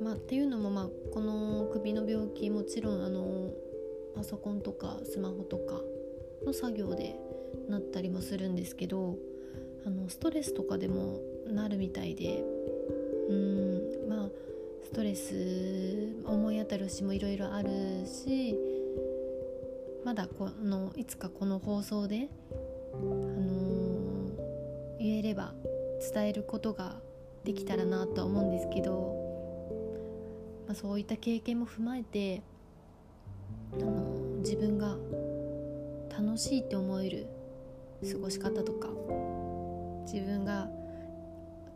[0.00, 3.50] まあ、っていうのも、まあ、この首の病気もちろんあの
[4.14, 5.80] パソコンとかスマホとか
[6.44, 7.18] の作業で
[7.68, 9.16] なったりもするんですけど
[9.84, 12.44] あのストレスとかでもなるみたいで
[13.28, 14.28] うんまあ
[14.84, 17.70] ストレス思い当たる節もいろいろある
[18.06, 18.56] し
[20.06, 22.28] まだこのいつかこの放送で、
[22.94, 25.52] あのー、言えれば
[26.14, 27.00] 伝えることが
[27.42, 29.16] できたらなとは思うんですけど、
[30.68, 32.42] まあ、そういった経験も踏まえて、
[33.72, 34.96] あのー、自分が
[36.16, 37.26] 楽しいって思える
[38.02, 38.88] 過ごし方とか
[40.04, 40.68] 自分が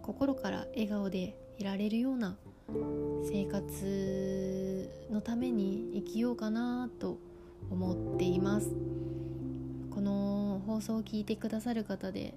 [0.03, 2.37] 心から笑顔でいられるような
[3.25, 7.19] 生活のために生きようかなと
[7.71, 8.75] 思っています。
[9.91, 12.35] この放送を聞いてくださる方で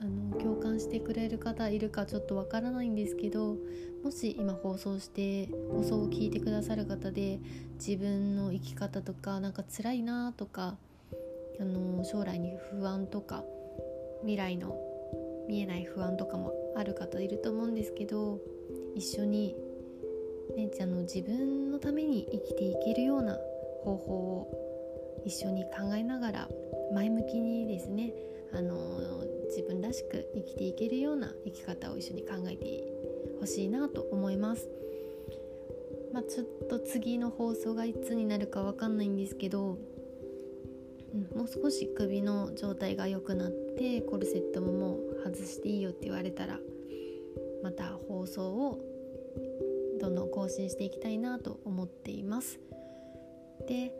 [0.00, 3.56] あの共感してくれる方いるかちょっとわからないんですけど
[4.04, 7.40] もし今放送して放送を聞いてくださる方で
[7.74, 10.76] 自分の生き方とかなんか辛いなとか
[11.60, 13.44] あの将来に不安とか
[14.20, 14.76] 未来の
[15.48, 18.38] 見えない不安とかもある方いると思うんですけど
[18.94, 19.56] 一緒に、
[20.56, 23.36] ね、あの自分のために生きていけるような
[23.82, 26.48] 方法を一緒に考えながら
[26.94, 28.12] 前向きにですね
[28.52, 32.84] あの自分らしく生きていけるような生き方を一緒に考えて
[33.40, 34.68] ほしいなと思います。
[36.12, 39.78] まあ、ちょっと次の放送がいつになるかわかんないんですけど、
[41.14, 46.58] うん、もう少し首の状態が良くなってコルセットももう外していいよって言われたら
[47.62, 48.78] また放送を
[50.00, 52.60] どんどん更新していきたいなと思っています。
[53.66, 53.92] で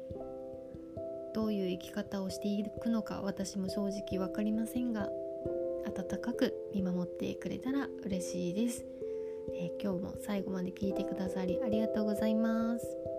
[1.34, 5.08] どういう生き方をしていくのか私も正直分かりませんが
[5.86, 8.84] 温かく見守ってくれたら嬉しいです、
[9.54, 13.17] え、今日も最後まで聞いてくださりありがとうございます。